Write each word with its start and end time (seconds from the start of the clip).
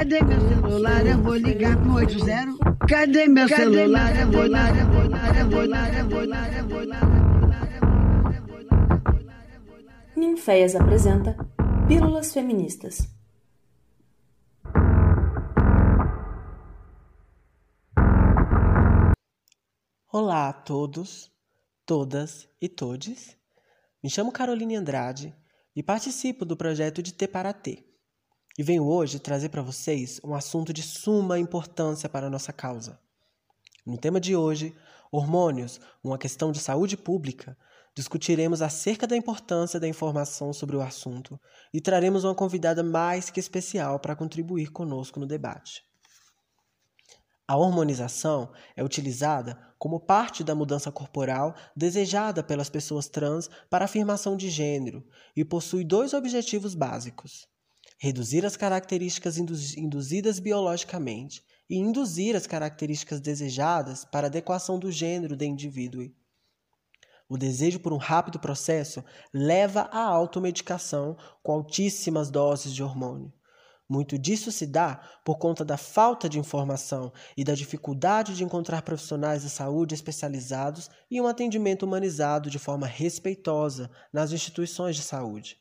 Cadê 0.00 0.22
meu 0.22 0.40
celular? 0.40 1.06
Eu 1.06 1.22
vou 1.22 1.34
ligar 1.34 1.76
pro 1.76 1.92
80. 1.92 2.86
Cadê 2.88 3.28
meu 3.28 3.46
celular? 3.46 4.18
Eu 4.18 4.32
vou 4.32 4.44
ligar, 4.44 4.74
eu 4.74 4.86
vou 4.86 5.02
ligar, 5.02 5.36
eu 5.36 5.50
vou 5.50 5.62
ligar, 5.62 5.94
eu 5.98 6.08
vou 6.08 6.22
ligar, 6.22 6.56
eu 6.56 6.68
vou 6.68 6.80
ligar. 6.80 7.00
Ninféias 10.16 10.74
apresenta 10.74 11.36
Pílulas 11.86 12.32
Feministas. 12.32 13.06
Olá 20.10 20.48
a 20.48 20.52
todos, 20.54 21.30
todas 21.84 22.48
e 22.58 22.70
todes. 22.70 23.36
Me 24.02 24.08
chamo 24.08 24.32
Caroline 24.32 24.76
Andrade 24.76 25.36
e 25.76 25.82
participo 25.82 26.46
do 26.46 26.56
projeto 26.56 27.02
de 27.02 27.12
T 27.12 27.28
para 27.28 27.52
T. 27.52 27.89
E 28.58 28.62
venho 28.62 28.84
hoje 28.84 29.18
trazer 29.18 29.48
para 29.48 29.62
vocês 29.62 30.20
um 30.24 30.34
assunto 30.34 30.72
de 30.72 30.82
suma 30.82 31.38
importância 31.38 32.08
para 32.08 32.26
a 32.26 32.30
nossa 32.30 32.52
causa. 32.52 33.00
No 33.86 33.96
tema 33.96 34.20
de 34.20 34.34
hoje, 34.34 34.74
hormônios, 35.10 35.80
uma 36.02 36.18
questão 36.18 36.52
de 36.52 36.58
saúde 36.58 36.96
pública, 36.96 37.56
discutiremos 37.94 38.60
acerca 38.60 39.06
da 39.06 39.16
importância 39.16 39.80
da 39.80 39.88
informação 39.88 40.52
sobre 40.52 40.76
o 40.76 40.80
assunto 40.80 41.40
e 41.72 41.80
traremos 41.80 42.24
uma 42.24 42.34
convidada 42.34 42.82
mais 42.82 43.30
que 43.30 43.40
especial 43.40 43.98
para 43.98 44.16
contribuir 44.16 44.70
conosco 44.70 45.18
no 45.18 45.26
debate. 45.26 45.82
A 47.46 47.56
hormonização 47.56 48.52
é 48.76 48.84
utilizada 48.84 49.58
como 49.76 49.98
parte 49.98 50.44
da 50.44 50.54
mudança 50.54 50.92
corporal 50.92 51.54
desejada 51.74 52.44
pelas 52.44 52.70
pessoas 52.70 53.08
trans 53.08 53.50
para 53.68 53.86
afirmação 53.86 54.36
de 54.36 54.48
gênero 54.48 55.04
e 55.34 55.44
possui 55.44 55.82
dois 55.82 56.14
objetivos 56.14 56.76
básicos: 56.76 57.48
reduzir 58.02 58.46
as 58.46 58.56
características 58.56 59.36
induzidas 59.36 60.40
biologicamente 60.40 61.44
e 61.68 61.76
induzir 61.76 62.34
as 62.34 62.46
características 62.46 63.20
desejadas 63.20 64.06
para 64.06 64.26
adequação 64.26 64.78
do 64.78 64.90
gênero 64.90 65.36
do 65.36 65.44
indivíduo. 65.44 66.10
O 67.28 67.36
desejo 67.36 67.78
por 67.78 67.92
um 67.92 67.98
rápido 67.98 68.40
processo 68.40 69.04
leva 69.34 69.82
à 69.92 70.02
automedicação 70.02 71.14
com 71.42 71.52
altíssimas 71.52 72.30
doses 72.30 72.74
de 72.74 72.82
hormônio. 72.82 73.30
Muito 73.86 74.18
disso 74.18 74.50
se 74.50 74.66
dá 74.66 74.96
por 75.22 75.36
conta 75.36 75.62
da 75.62 75.76
falta 75.76 76.26
de 76.26 76.38
informação 76.38 77.12
e 77.36 77.44
da 77.44 77.54
dificuldade 77.54 78.34
de 78.34 78.42
encontrar 78.42 78.80
profissionais 78.80 79.42
de 79.42 79.50
saúde 79.50 79.94
especializados 79.94 80.88
e 81.10 81.20
um 81.20 81.26
atendimento 81.26 81.82
humanizado 81.82 82.48
de 82.48 82.58
forma 82.58 82.86
respeitosa 82.86 83.90
nas 84.10 84.32
instituições 84.32 84.96
de 84.96 85.02
saúde. 85.02 85.58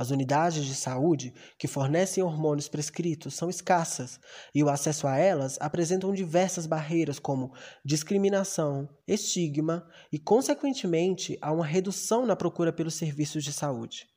As 0.00 0.10
unidades 0.10 0.64
de 0.64 0.74
saúde 0.74 1.34
que 1.58 1.68
fornecem 1.68 2.22
hormônios 2.22 2.70
prescritos 2.70 3.34
são 3.34 3.50
escassas 3.50 4.18
e 4.54 4.64
o 4.64 4.70
acesso 4.70 5.06
a 5.06 5.18
elas 5.18 5.58
apresentam 5.60 6.14
diversas 6.14 6.64
barreiras, 6.66 7.18
como 7.18 7.52
discriminação, 7.84 8.88
estigma 9.06 9.86
e, 10.10 10.18
consequentemente, 10.18 11.36
há 11.42 11.52
uma 11.52 11.66
redução 11.66 12.24
na 12.24 12.34
procura 12.34 12.72
pelos 12.72 12.94
serviços 12.94 13.44
de 13.44 13.52
saúde. 13.52 14.08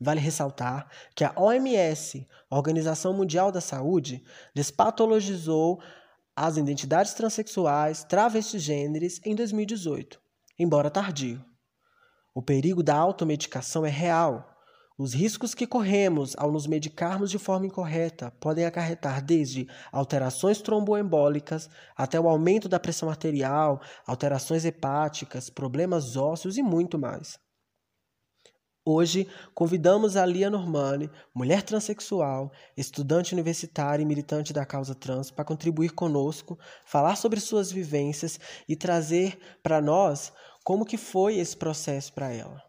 Vale 0.00 0.18
ressaltar 0.18 0.90
que 1.14 1.24
a 1.24 1.34
OMS, 1.36 2.26
Organização 2.48 3.12
Mundial 3.12 3.52
da 3.52 3.60
Saúde, 3.60 4.24
despatologizou 4.54 5.78
as 6.34 6.56
identidades 6.56 7.12
transexuais, 7.12 8.02
travestigêneres 8.02 9.20
em 9.26 9.34
2018, 9.34 10.18
embora 10.58 10.88
tardio. 10.88 11.44
O 12.34 12.40
perigo 12.40 12.82
da 12.82 12.96
automedicação 12.96 13.84
é 13.84 13.90
real. 13.90 14.55
Os 14.98 15.12
riscos 15.12 15.54
que 15.54 15.66
corremos 15.66 16.34
ao 16.38 16.50
nos 16.50 16.66
medicarmos 16.66 17.30
de 17.30 17.38
forma 17.38 17.66
incorreta 17.66 18.30
podem 18.40 18.64
acarretar 18.64 19.22
desde 19.22 19.68
alterações 19.92 20.62
tromboembólicas 20.62 21.68
até 21.94 22.18
o 22.18 22.26
aumento 22.26 22.66
da 22.66 22.80
pressão 22.80 23.10
arterial, 23.10 23.78
alterações 24.06 24.64
hepáticas, 24.64 25.50
problemas 25.50 26.16
ósseos 26.16 26.56
e 26.56 26.62
muito 26.62 26.98
mais. 26.98 27.38
Hoje, 28.86 29.28
convidamos 29.52 30.16
a 30.16 30.24
Lia 30.24 30.48
Normani, 30.48 31.10
mulher 31.34 31.62
transexual, 31.62 32.50
estudante 32.74 33.34
universitária 33.34 34.02
e 34.02 34.06
militante 34.06 34.50
da 34.50 34.64
causa 34.64 34.94
trans, 34.94 35.30
para 35.30 35.44
contribuir 35.44 35.90
conosco, 35.90 36.58
falar 36.86 37.16
sobre 37.16 37.38
suas 37.38 37.70
vivências 37.70 38.40
e 38.66 38.74
trazer 38.74 39.38
para 39.62 39.82
nós 39.82 40.32
como 40.64 40.86
que 40.86 40.96
foi 40.96 41.36
esse 41.36 41.54
processo 41.54 42.14
para 42.14 42.32
ela. 42.32 42.64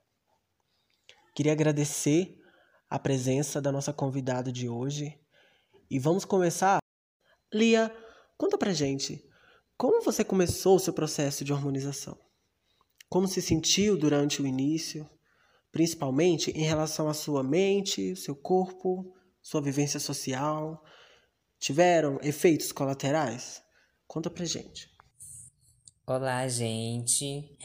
Queria 1.38 1.52
agradecer 1.52 2.36
a 2.90 2.98
presença 2.98 3.62
da 3.62 3.72
nossa 3.72 3.94
convidada 3.94 4.52
de 4.52 4.68
hoje 4.68 5.22
e 5.88 6.00
vamos 6.00 6.26
começar. 6.26 6.80
Lia, 7.54 7.96
conta 8.36 8.58
pra 8.58 8.74
gente, 8.74 9.24
como 9.78 10.02
você 10.02 10.24
começou 10.24 10.78
o 10.78 10.80
seu 10.80 10.92
processo 10.94 11.46
de 11.46 11.54
hormonização? 11.54 12.18
Como 13.08 13.28
se 13.28 13.40
sentiu 13.40 13.96
durante 13.96 14.42
o 14.42 14.48
início? 14.48 15.08
principalmente 15.72 16.50
em 16.58 16.64
relação 16.64 17.08
à 17.08 17.14
sua 17.14 17.44
mente, 17.44 18.16
seu 18.16 18.36
corpo, 18.36 19.14
sua 19.40 19.62
vivência 19.62 20.00
social? 20.00 20.84
Tiveram 21.60 22.18
efeitos 22.24 22.72
colaterais? 22.72 23.62
Conta 24.08 24.28
pra 24.28 24.44
gente. 24.44 24.90
Olá, 26.08 26.48
gente. 26.48 27.60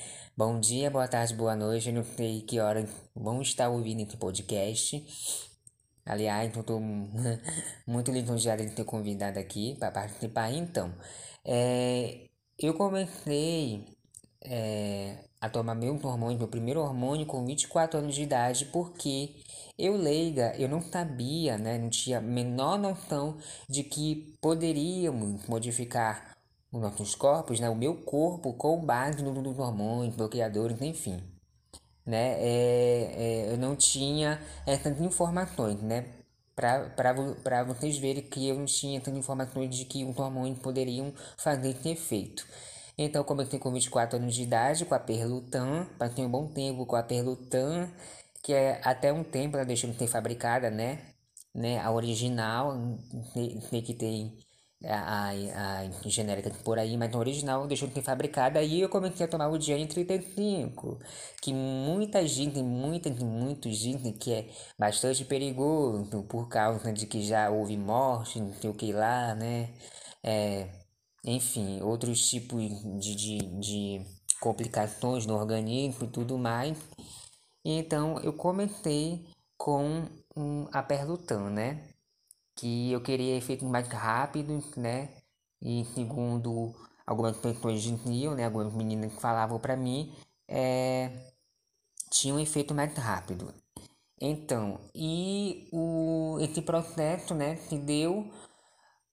Bom 0.45 0.59
dia, 0.59 0.91
boa 0.91 1.07
tarde, 1.07 1.35
boa 1.35 1.55
noite. 1.55 1.89
Eu 1.89 1.95
não 1.95 2.03
sei 2.03 2.41
que 2.41 2.59
hora 2.59 2.85
vão 3.15 3.41
estar 3.41 3.69
ouvindo 3.69 4.03
esse 4.03 4.17
podcast. 4.17 5.07
Aliás, 6.05 6.53
eu 6.57 6.65
tô 6.65 6.81
muito 7.87 8.11
lisonjeada 8.11 8.67
de 8.67 8.75
ter 8.75 8.85
convidado 8.85 9.39
aqui 9.39 9.77
para 9.79 9.93
participar. 9.93 10.51
Então, 10.51 10.93
é, 11.45 12.27
eu 12.59 12.75
comecei 12.75 13.87
é, 14.41 15.19
a 15.41 15.49
tomar 15.49 15.77
meu 15.77 15.95
hormônio, 15.95 16.37
meu 16.37 16.49
primeiro 16.49 16.81
hormônio 16.81 17.25
com 17.25 17.47
24 17.47 18.01
anos 18.01 18.13
de 18.13 18.23
idade, 18.23 18.65
porque 18.73 19.37
eu 19.79 19.97
leiga, 19.97 20.57
eu 20.59 20.69
não 20.69 20.83
sabia, 20.83 21.57
né, 21.57 21.79
não 21.79 21.89
tinha 21.89 22.19
a 22.19 22.21
menor 22.21 22.77
noção 22.81 23.39
de 23.69 23.85
que 23.85 24.37
poderíamos 24.41 25.47
modificar 25.47 26.32
os 26.73 26.81
nossos 26.81 27.15
corpos, 27.15 27.61
né, 27.61 27.69
o 27.69 27.75
meu 27.75 27.95
corpo 27.95 28.55
com 28.55 28.85
base 28.85 29.23
nos 29.23 29.59
hormônios, 29.59 30.17
bloqueadores, 30.17 30.81
enfim. 30.81 31.23
Né, 32.05 32.35
é, 32.39 33.15
é, 33.17 33.53
eu 33.53 33.59
não 33.59 33.77
tinha 33.77 34.41
essas 34.67 35.01
informações, 35.01 35.81
né, 35.83 36.07
para 36.55 37.63
vocês 37.65 37.99
verem 37.99 38.23
que 38.23 38.49
eu 38.49 38.59
não 38.59 38.65
tinha 38.65 38.99
essas 38.99 39.15
informações 39.15 39.75
de 39.75 39.85
que 39.85 40.05
os 40.05 40.19
hormônios 40.19 40.59
poderiam 40.59 41.13
fazer 41.37 41.71
esse 41.71 41.91
efeito. 41.91 42.47
Então 42.97 43.25
comecei 43.25 43.59
com 43.59 43.73
24 43.73 44.19
anos 44.19 44.35
de 44.35 44.43
idade 44.43 44.85
com 44.85 44.95
a 44.95 44.99
Perlutan, 44.99 45.87
passei 45.99 46.25
um 46.25 46.31
bom 46.31 46.47
tempo 46.49 46.85
com 46.87 46.97
a 46.97 47.03
Perlutan, 47.03 47.91
que 48.43 48.53
é 48.53 48.81
até 48.85 49.13
um 49.13 49.25
tempo 49.25 49.57
ela 49.57 49.65
deixou 49.65 49.91
de 49.91 49.97
ser 49.97 50.07
fabricada, 50.09 50.71
né? 50.71 51.01
né? 51.55 51.79
A 51.81 51.91
original, 51.91 52.75
sei 53.71 53.83
que 53.83 53.95
tem 53.95 54.37
a, 54.85 55.31
a, 55.31 56.09
genérica 56.09 56.51
por 56.65 56.79
aí, 56.79 56.97
mas 56.97 57.15
a 57.15 57.19
original 57.19 57.67
deixou 57.67 57.89
de 57.89 57.95
ser 57.95 58.03
fabricada. 58.03 58.59
Aí 58.59 58.81
eu 58.81 58.89
comecei 58.89 59.27
a 59.27 59.29
tomar 59.29 59.49
o 59.49 59.59
Diane 59.59 59.87
35, 59.87 60.99
que 61.41 61.53
muita 61.53 62.27
gente, 62.27 62.63
muita, 62.63 63.11
muitos 63.11 63.79
dizem 63.79 64.13
que 64.13 64.33
é 64.33 64.49
bastante 64.79 65.25
perigoso 65.25 66.23
por 66.25 66.49
causa 66.49 66.93
de 66.93 67.07
que 67.07 67.23
já 67.23 67.51
houve 67.51 67.77
morte, 67.77 68.41
não 68.41 68.53
sei 68.55 68.71
o 68.71 68.75
que 68.75 68.93
lá, 68.93 69.35
né? 69.35 69.71
É, 70.23 70.69
enfim, 71.25 71.81
outros 71.83 72.29
tipos 72.29 72.63
de, 73.01 73.15
de, 73.15 73.39
de 73.61 74.07
complicações 74.41 75.27
no 75.27 75.35
organismo 75.35 76.07
e 76.07 76.09
tudo 76.11 76.39
mais. 76.39 76.79
Então 77.65 78.19
eu 78.21 78.33
comecei 78.33 79.25
com 79.57 80.05
um, 80.37 80.67
a 80.73 80.83
Perlutan, 80.83 81.51
né? 81.51 81.92
Que 82.63 82.93
eu 82.93 83.01
queria 83.03 83.37
efeitos 83.37 83.69
mais 83.69 83.89
rápidos, 83.89 84.77
né? 84.77 85.09
E 85.61 85.85
segundo 85.97 86.73
algumas 87.05 87.37
pessoas 87.37 87.83
diziam, 87.83 88.37
né? 88.37 88.45
Algumas 88.45 88.73
meninas 88.73 89.13
que 89.13 89.21
falavam 89.21 89.59
para 89.59 89.77
mim, 89.77 90.15
é, 90.47 91.11
tinha 92.09 92.33
um 92.33 92.39
efeito 92.39 92.73
mais 92.73 92.95
rápido. 92.97 93.53
Então, 94.21 94.79
e 94.95 95.69
o, 95.73 96.39
esse 96.41 96.63
processo, 96.63 97.35
né, 97.35 97.57
se 97.57 97.77
deu 97.79 98.31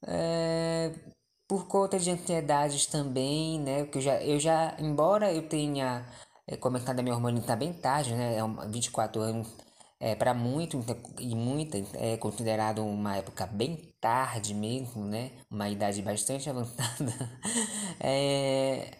é, 0.06 0.94
por 1.48 1.68
conta 1.68 1.98
de 1.98 2.12
ansiedades 2.12 2.86
também, 2.86 3.60
né? 3.60 3.84
Porque 3.86 3.98
eu 3.98 4.02
já, 4.04 4.24
eu 4.24 4.40
já 4.40 4.78
embora 4.80 5.34
eu 5.34 5.50
tenha 5.50 6.06
é, 6.48 6.56
começado 6.56 7.00
a 7.00 7.04
minha 7.04 7.16
hormônio 7.16 7.42
tá 7.44 7.56
bem 7.56 7.74
tarde, 7.74 8.14
né? 8.14 8.38
É 8.38 8.68
24 8.70 9.20
anos 9.22 9.48
é, 10.00 10.16
para 10.16 10.34
muito 10.34 10.80
e 11.20 11.36
muita 11.36 11.78
é 11.96 12.18
considerado 12.18 12.84
uma 12.84 13.18
época 13.18 13.46
bem 13.48 13.78
tarde 14.00 14.54
mesmo, 14.54 15.04
né? 15.06 15.32
Uma 15.52 15.70
idade 15.70 16.02
bastante 16.02 16.50
avançada. 16.52 17.12
é, 18.00 18.98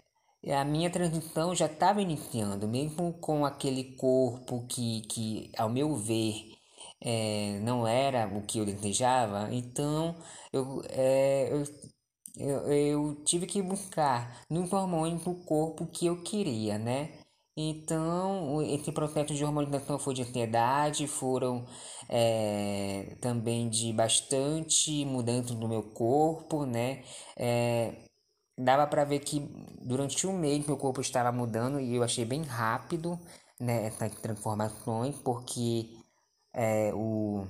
a 0.54 0.64
minha 0.66 0.90
transição 0.90 1.56
já 1.56 1.66
estava 1.68 2.02
iniciando, 2.02 2.68
mesmo 2.68 3.14
com 3.14 3.46
aquele 3.46 3.96
corpo 3.96 4.66
que, 4.68 5.02
que 5.02 5.52
ao 5.58 5.70
meu 5.70 5.96
ver, 5.96 6.54
é, 7.02 7.60
não 7.62 7.88
era 7.88 8.28
o 8.28 8.42
que 8.44 8.60
eu 8.60 8.66
desejava, 8.66 9.50
então 9.54 10.16
eu, 10.54 10.82
é, 10.90 11.50
eu, 11.52 11.64
eu, 12.38 12.72
eu 12.74 13.24
tive 13.26 13.46
que 13.48 13.62
buscar 13.62 14.46
no 14.50 14.64
hormônio 14.64 15.20
para 15.20 15.32
o 15.32 15.44
corpo 15.44 15.88
que 15.88 16.06
eu 16.08 16.24
queria, 16.24 16.78
né? 16.78 17.19
Então, 17.62 18.62
esse 18.62 18.90
processo 18.90 19.34
de 19.34 19.44
hormonização 19.44 20.00
foi 20.00 20.14
de 20.14 20.22
ansiedade, 20.22 21.06
foram 21.08 21.66
é, 22.08 23.18
também 23.20 23.70
de 23.70 23.92
bastante 23.92 25.04
mudança 25.04 25.54
no 25.54 25.68
meu 25.68 25.84
corpo, 25.84 26.66
né? 26.66 27.04
É, 27.36 27.96
dava 28.58 28.88
para 28.88 29.04
ver 29.04 29.20
que 29.20 29.42
durante 29.82 30.26
um 30.26 30.38
mês 30.38 30.66
meu 30.66 30.78
corpo 30.78 31.02
estava 31.02 31.34
mudando 31.34 31.82
e 31.82 31.96
eu 31.96 32.02
achei 32.04 32.24
bem 32.24 32.44
rápido 32.44 33.20
né, 33.60 33.88
essas 33.88 34.16
transformações, 34.22 35.18
porque 35.18 35.98
é, 36.54 36.94
o, 36.94 37.46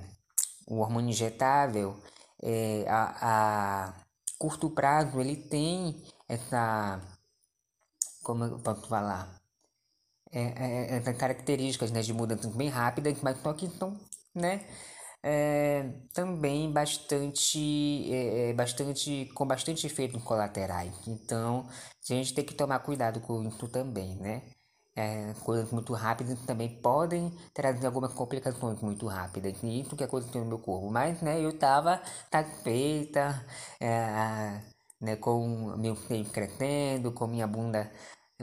o 0.66 0.78
hormônio 0.80 1.10
injetável 1.10 1.96
é, 2.42 2.84
a, 2.88 3.92
a 3.92 4.04
curto 4.38 4.70
prazo 4.70 5.20
ele 5.20 5.36
tem 5.36 6.02
essa 6.28 7.00
como 8.24 8.44
eu 8.44 8.58
posso 8.58 8.88
falar 8.88 9.39
é, 10.32 10.94
é, 10.94 10.96
essas 10.96 11.16
características 11.16 11.90
né, 11.90 12.02
de 12.02 12.12
mudanças 12.12 12.54
bem 12.54 12.68
rápidas 12.68 13.18
mas 13.22 13.40
só 13.42 13.52
que 13.52 13.68
são 13.68 13.98
né 14.34 14.64
é, 15.22 15.84
também 16.14 16.72
bastante, 16.72 17.58
é, 18.12 18.50
é, 18.50 18.52
bastante 18.54 19.26
com 19.34 19.46
bastante 19.46 19.86
efeitos 19.86 20.22
colaterais. 20.22 20.92
Então, 21.06 21.66
a 21.68 22.14
gente 22.14 22.34
tem 22.34 22.44
que 22.44 22.54
tomar 22.54 22.78
cuidado 22.80 23.20
com 23.20 23.42
isso 23.44 23.68
também, 23.68 24.16
né? 24.16 24.42
É, 24.96 25.32
coisas 25.44 25.70
muito 25.70 25.94
rápidas 25.94 26.38
também 26.46 26.80
podem 26.82 27.30
trazer 27.54 27.86
algumas 27.86 28.12
complicações 28.12 28.80
muito 28.82 29.06
rápidas. 29.06 29.62
E 29.62 29.80
isso 29.80 29.96
que 29.96 30.04
aconteceu 30.04 30.42
no 30.42 30.48
meu 30.48 30.58
corpo. 30.58 30.90
Mas, 30.90 31.20
né, 31.22 31.40
eu 31.44 31.56
tava 31.58 32.02
satisfeita, 32.30 33.44
é, 33.80 34.60
né, 35.00 35.16
com 35.16 35.76
meu 35.78 35.96
seio 35.96 36.24
crescendo, 36.26 37.12
com 37.12 37.26
minha 37.26 37.46
bunda 37.46 37.90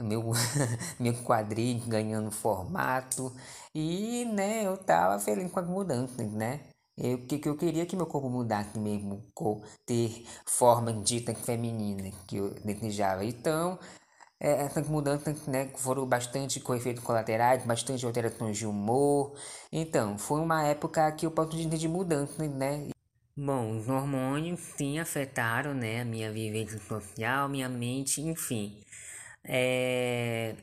meu, 0.02 0.32
meu 0.98 1.14
quadrinho 1.24 1.86
ganhando 1.86 2.30
formato 2.30 3.32
e 3.74 4.24
né, 4.26 4.66
eu 4.66 4.76
tava 4.76 5.18
feliz 5.20 5.50
com 5.50 5.60
as 5.60 5.68
mudanças, 5.68 6.32
né? 6.32 6.60
Eu, 6.96 7.18
que, 7.26 7.38
que 7.38 7.48
eu 7.48 7.56
queria 7.56 7.86
que 7.86 7.94
meu 7.96 8.06
corpo 8.06 8.28
mudasse 8.28 8.76
mesmo, 8.78 9.24
ter 9.86 10.26
forma 10.46 10.92
dita 10.92 11.32
feminina 11.34 12.10
que 12.26 12.36
eu 12.38 12.50
desejava. 12.64 13.24
Então, 13.24 13.78
é, 14.40 14.64
essas 14.64 14.88
mudanças 14.88 15.46
né, 15.46 15.70
foram 15.76 16.06
bastante 16.06 16.60
com 16.60 16.74
efeitos 16.74 17.02
colaterais, 17.04 17.64
bastante 17.64 18.04
alterações 18.04 18.58
de 18.58 18.66
humor. 18.66 19.34
Então, 19.72 20.18
foi 20.18 20.40
uma 20.40 20.64
época 20.64 21.10
que 21.12 21.26
eu 21.26 21.30
posso 21.30 21.56
dizer 21.56 21.78
de 21.78 21.88
mudanças, 21.88 22.48
né? 22.50 22.88
Bom, 23.36 23.78
os 23.78 23.88
hormônios 23.88 24.58
sim 24.76 24.98
afetaram 24.98 25.72
né, 25.72 26.00
a 26.00 26.04
minha 26.04 26.32
vivência 26.32 26.80
social, 26.80 27.48
minha 27.48 27.68
mente, 27.68 28.20
enfim. 28.20 28.80
É... 29.48 30.54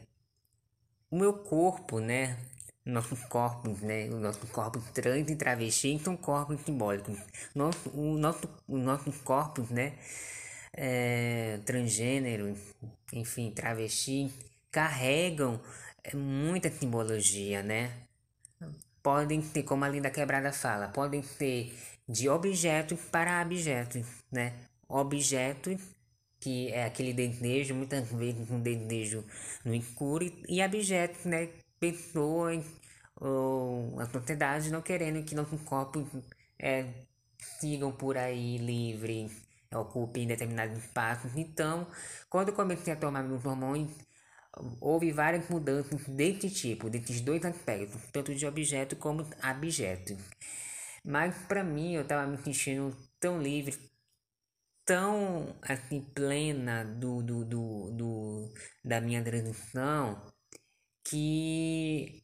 O 1.09 1.17
meu 1.17 1.33
corpo, 1.33 1.99
né? 1.99 2.37
Nossos 2.85 3.23
corpos, 3.25 3.81
né? 3.81 4.07
Os 4.09 4.21
nossos 4.21 4.49
corpos 4.51 4.83
trans 4.91 5.27
e 5.29 5.35
travesti 5.35 5.97
são 5.97 6.15
corpos 6.15 6.61
simbólicos. 6.61 7.17
Nosso, 7.55 7.89
o 7.89 8.15
nosso, 8.17 8.47
os 8.67 8.79
nossos 8.79 9.17
corpos, 9.21 9.69
né? 9.71 9.93
É, 10.71 11.59
transgênero, 11.65 12.55
enfim, 13.11 13.49
travesti, 13.49 14.31
carregam 14.69 15.59
é, 16.03 16.15
muita 16.15 16.69
simbologia, 16.69 17.63
né? 17.63 17.91
Podem 19.01 19.41
ser, 19.41 19.63
como 19.63 19.85
a 19.85 19.89
Linda 19.89 20.11
Quebrada 20.11 20.51
fala, 20.51 20.89
podem 20.89 21.23
ser 21.23 21.73
de 22.07 22.29
objetos 22.29 22.99
para 23.11 23.41
objetos, 23.41 24.05
né? 24.31 24.53
Objetos 24.87 25.94
que 26.45 26.71
é 26.71 26.85
aquele 26.85 27.11
desejo, 27.11 27.73
muitas 27.73 28.07
vezes 28.11 28.51
um 28.51 28.61
desejo 28.61 29.25
no 29.65 29.73
escuro, 29.73 30.31
e 30.47 30.63
objetos, 30.63 31.25
né? 31.25 31.49
Pessoas 31.79 32.63
ou 33.15 33.99
a 33.99 34.05
sociedade 34.05 34.69
não 34.69 34.79
querendo 34.83 35.25
que 35.25 35.33
nossos 35.33 35.59
corpos 35.61 36.07
é, 36.59 36.85
sigam 37.59 37.91
por 37.91 38.15
aí 38.15 38.57
livres, 38.59 39.31
ocupem 39.73 40.27
determinados 40.27 40.77
espaços. 40.77 41.31
Então, 41.35 41.87
quando 42.29 42.49
eu 42.49 42.53
comecei 42.53 42.93
a 42.93 42.95
tomar 42.95 43.23
meus 43.23 43.43
hormônios, 43.43 43.91
houve 44.79 45.11
várias 45.11 45.49
mudanças 45.49 45.99
desse 46.07 46.51
tipo, 46.51 46.91
desses 46.91 47.21
dois 47.21 47.43
aspectos, 47.43 47.99
tanto 48.13 48.35
de 48.35 48.45
objeto 48.45 48.95
como 48.97 49.27
objeto. 49.49 50.15
Mas 51.03 51.35
para 51.47 51.63
mim 51.63 51.95
eu 51.95 52.03
estava 52.03 52.27
me 52.27 52.37
sentindo 52.37 52.95
tão 53.19 53.41
livre, 53.41 53.75
tão 54.85 55.55
assim 55.61 56.01
plena 56.13 56.83
do, 56.85 57.21
do, 57.23 57.45
do, 57.45 57.91
do 57.91 58.53
da 58.83 59.01
minha 59.01 59.23
transição 59.23 60.21
que 61.03 62.23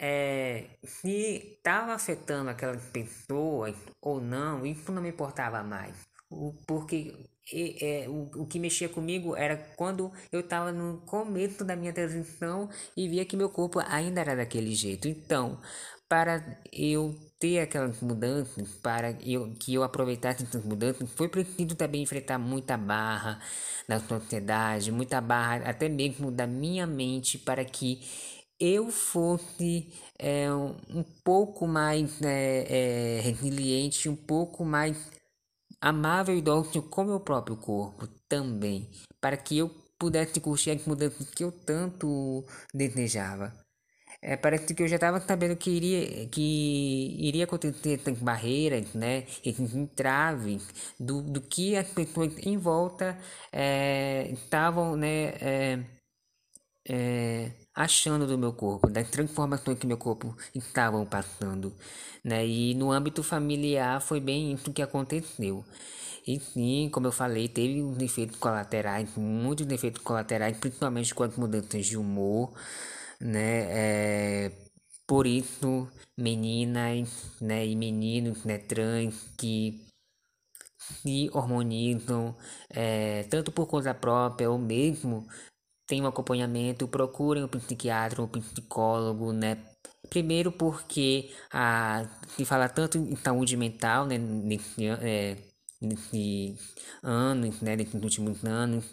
é, 0.00 0.66
se 0.84 1.56
estava 1.58 1.92
afetando 1.94 2.50
aquelas 2.50 2.84
pessoas 2.90 3.76
ou 4.00 4.20
não, 4.20 4.64
isso 4.66 4.92
não 4.92 5.02
me 5.02 5.10
importava 5.10 5.62
mais. 5.62 5.96
O, 6.30 6.52
porque 6.66 7.14
e, 7.52 7.78
é, 7.84 8.08
o, 8.08 8.42
o 8.42 8.46
que 8.46 8.58
mexia 8.58 8.88
comigo 8.88 9.34
era 9.36 9.56
quando 9.76 10.12
eu 10.30 10.40
estava 10.40 10.72
no 10.72 11.00
começo 11.02 11.64
da 11.64 11.74
minha 11.76 11.92
transição 11.92 12.68
e 12.96 13.08
via 13.08 13.24
que 13.24 13.36
meu 13.36 13.48
corpo 13.50 13.80
ainda 13.80 14.20
era 14.20 14.36
daquele 14.36 14.74
jeito. 14.74 15.08
Então, 15.08 15.60
para 16.08 16.60
eu 16.72 17.14
ter 17.38 17.60
aquelas 17.60 18.00
mudanças, 18.00 18.68
para 18.82 19.12
eu, 19.22 19.52
que 19.58 19.74
eu 19.74 19.82
aproveitasse 19.82 20.42
essas 20.42 20.64
mudanças, 20.64 21.08
foi 21.12 21.28
preciso 21.28 21.76
também 21.76 22.02
enfrentar 22.02 22.38
muita 22.38 22.76
barra 22.76 23.40
da 23.86 24.00
sociedade, 24.00 24.90
muita 24.90 25.20
barra 25.20 25.68
até 25.68 25.88
mesmo 25.88 26.30
da 26.30 26.46
minha 26.46 26.86
mente 26.86 27.38
para 27.38 27.64
que 27.64 28.00
eu 28.58 28.90
fosse 28.90 29.92
é, 30.18 30.52
um 30.52 31.04
pouco 31.22 31.66
mais 31.66 32.20
é, 32.22 33.18
é, 33.18 33.20
resiliente, 33.20 34.08
um 34.08 34.16
pouco 34.16 34.64
mais 34.64 34.96
amável 35.80 36.36
e 36.36 36.42
dócil 36.42 36.82
com 36.82 37.04
meu 37.04 37.20
próprio 37.20 37.56
corpo 37.56 38.08
também, 38.28 38.90
para 39.20 39.36
que 39.36 39.58
eu 39.58 39.70
pudesse 39.98 40.40
curtir 40.40 40.70
as 40.70 40.84
mudanças 40.84 41.30
que 41.30 41.44
eu 41.44 41.52
tanto 41.52 42.44
desejava. 42.74 43.67
É, 44.20 44.36
parece 44.36 44.74
que 44.74 44.82
eu 44.82 44.88
já 44.88 44.96
estava 44.96 45.20
sabendo 45.20 45.56
que 45.56 45.70
iria, 45.70 46.26
que 46.28 47.16
iria 47.20 47.44
acontecer 47.44 48.00
essas 48.00 48.18
barreiras, 48.18 48.92
né, 48.92 49.24
entraves 49.44 50.66
do, 50.98 51.22
do 51.22 51.40
que 51.40 51.76
as 51.76 51.88
pessoas 51.88 52.32
em 52.38 52.58
volta 52.58 53.16
é, 53.52 54.28
estavam 54.32 54.96
né, 54.96 55.34
é, 55.40 55.84
é, 56.88 57.52
achando 57.74 58.26
do 58.26 58.36
meu 58.36 58.52
corpo, 58.52 58.90
das 58.90 59.08
transformações 59.08 59.78
que 59.78 59.86
meu 59.86 59.98
corpo 59.98 60.36
estavam 60.52 61.06
passando. 61.06 61.72
Né? 62.24 62.44
E 62.46 62.74
no 62.74 62.90
âmbito 62.90 63.22
familiar 63.22 64.00
foi 64.00 64.18
bem 64.20 64.52
isso 64.52 64.72
que 64.72 64.82
aconteceu. 64.82 65.64
E 66.26 66.40
sim, 66.40 66.90
como 66.92 67.06
eu 67.06 67.12
falei, 67.12 67.48
teve 67.48 67.82
uns 67.82 68.02
efeitos 68.02 68.36
colaterais, 68.36 69.08
muitos 69.16 69.66
efeitos 69.70 70.02
colaterais, 70.02 70.56
principalmente 70.58 71.14
com 71.14 71.22
as 71.22 71.36
mudanças 71.36 71.86
de 71.86 71.96
humor 71.96 72.52
né? 73.20 74.46
É, 74.46 74.52
por 75.06 75.26
isso, 75.26 75.88
meninas 76.16 77.32
né, 77.40 77.66
e 77.66 77.74
meninos 77.74 78.44
né, 78.44 78.58
trans 78.58 79.14
que 79.38 79.86
se 80.78 81.30
hormonizam, 81.32 82.36
é, 82.70 83.24
tanto 83.24 83.52
por 83.52 83.66
conta 83.66 83.94
própria 83.94 84.50
ou 84.50 84.58
mesmo 84.58 85.26
tem 85.86 86.02
um 86.02 86.06
acompanhamento, 86.06 86.86
procurem 86.86 87.44
um 87.44 87.48
psiquiatra, 87.48 88.22
um 88.22 88.28
psicólogo, 88.28 89.32
né? 89.32 89.56
Primeiro 90.10 90.52
porque 90.52 91.30
a, 91.50 92.06
se 92.28 92.44
fala 92.44 92.68
tanto 92.68 92.98
em 92.98 93.16
saúde 93.16 93.56
mental, 93.56 94.06
né, 94.06 94.18
nesse, 94.18 94.86
é, 94.86 95.36
nesse 95.80 96.56
anos, 97.02 97.60
né, 97.62 97.74
nesses 97.76 98.02
últimos 98.02 98.44
anos, 98.44 98.84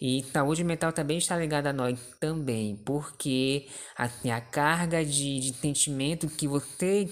e 0.00 0.22
saúde 0.32 0.62
mental 0.62 0.92
também 0.92 1.18
está 1.18 1.36
ligada 1.36 1.70
a 1.70 1.72
nós 1.72 1.98
também, 2.20 2.76
porque 2.84 3.66
assim, 3.96 4.30
a 4.30 4.40
carga 4.40 5.04
de, 5.04 5.40
de 5.40 5.54
sentimento 5.54 6.28
que 6.28 6.46
vocês 6.46 7.10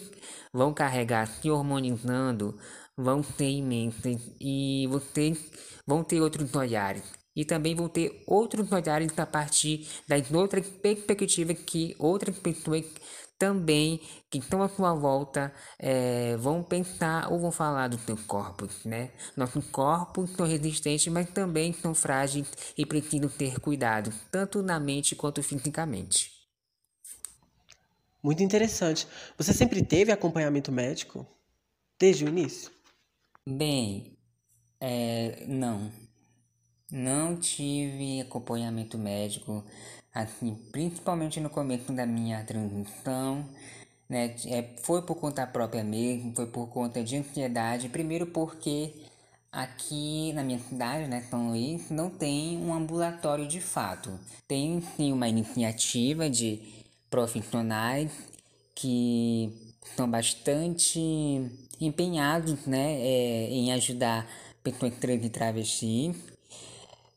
vão 0.53 0.73
carregar 0.75 1.27
se 1.27 1.51
hormonizando 1.51 2.59
vão 2.97 3.23
ser 3.23 3.51
imensas 3.51 4.21
e 4.41 4.87
vocês 4.89 5.51
vão 5.87 6.05
ter 6.05 6.21
outros 6.21 6.55
olhares. 6.55 7.03
E 7.37 7.45
também 7.45 7.75
vão 7.75 7.89
ter 7.89 8.23
outros 8.29 8.71
olhares 8.71 9.19
a 9.19 9.27
partir 9.27 9.89
das 10.07 10.31
outras 10.31 10.69
perspectivas 10.69 11.59
que 11.67 11.97
outras 11.99 12.39
pessoas 12.39 12.85
também 13.45 14.01
que 14.31 14.39
estão 14.39 14.63
à 14.63 14.69
sua 14.71 14.95
volta 14.95 15.53
é, 15.79 16.35
vão 16.39 16.63
pensar 16.63 17.31
ou 17.31 17.39
vão 17.39 17.53
falar 17.53 17.89
dos 17.89 18.01
seus 18.01 18.23
corpos, 18.23 18.83
né? 18.87 19.11
Nossos 19.37 19.67
corpos 19.67 20.31
são 20.31 20.47
resistentes, 20.47 21.13
mas 21.13 21.29
também 21.29 21.75
são 21.75 21.95
frágeis 21.95 22.51
e 22.77 22.87
precisam 22.87 23.29
ter 23.29 23.61
cuidado, 23.61 24.11
tanto 24.31 24.63
na 24.63 24.81
mente 24.81 25.15
quanto 25.15 25.43
fisicamente. 25.43 26.33
Muito 28.23 28.43
interessante. 28.43 29.07
Você 29.37 29.53
sempre 29.53 29.85
teve 29.85 30.11
acompanhamento 30.11 30.73
médico? 30.73 31.27
Desde 31.99 32.25
o 32.25 32.29
início? 32.29 32.71
Bem, 33.47 34.17
é, 34.81 35.45
não. 35.47 35.93
Não 36.91 37.37
tive 37.37 38.23
acompanhamento 38.23 38.97
médico, 38.97 39.63
assim, 40.15 40.55
principalmente 40.71 41.41
no 41.41 41.51
começo 41.51 41.93
da 41.93 42.07
minha 42.07 42.45
transição, 42.45 43.45
né? 44.09 44.37
É, 44.47 44.63
foi 44.83 45.03
por 45.03 45.17
conta 45.17 45.47
própria 45.47 45.83
mesmo, 45.83 46.33
foi 46.35 46.47
por 46.47 46.69
conta 46.69 47.03
de 47.03 47.17
ansiedade. 47.17 47.89
Primeiro 47.89 48.27
porque 48.27 48.95
aqui 49.51 50.33
na 50.35 50.45
minha 50.45 50.59
cidade, 50.61 51.09
né, 51.09 51.23
São 51.31 51.49
Luís, 51.51 51.91
não 51.91 52.11
tem 52.11 52.59
um 52.59 52.73
ambulatório 52.73 53.47
de 53.47 53.61
fato. 53.61 54.11
Tem 54.47 54.81
sim 54.97 55.13
uma 55.13 55.29
iniciativa 55.29 56.31
de 56.31 56.61
profissionais 57.11 58.13
que 58.75 59.53
são 59.97 60.11
bastante 60.11 61.01
empenhados, 61.81 62.67
né, 62.67 63.01
é, 63.01 63.49
em 63.51 63.73
ajudar 63.73 64.29
pessoas 64.63 64.95
trans 64.97 65.25
e 65.25 65.29
travestis 65.29 66.34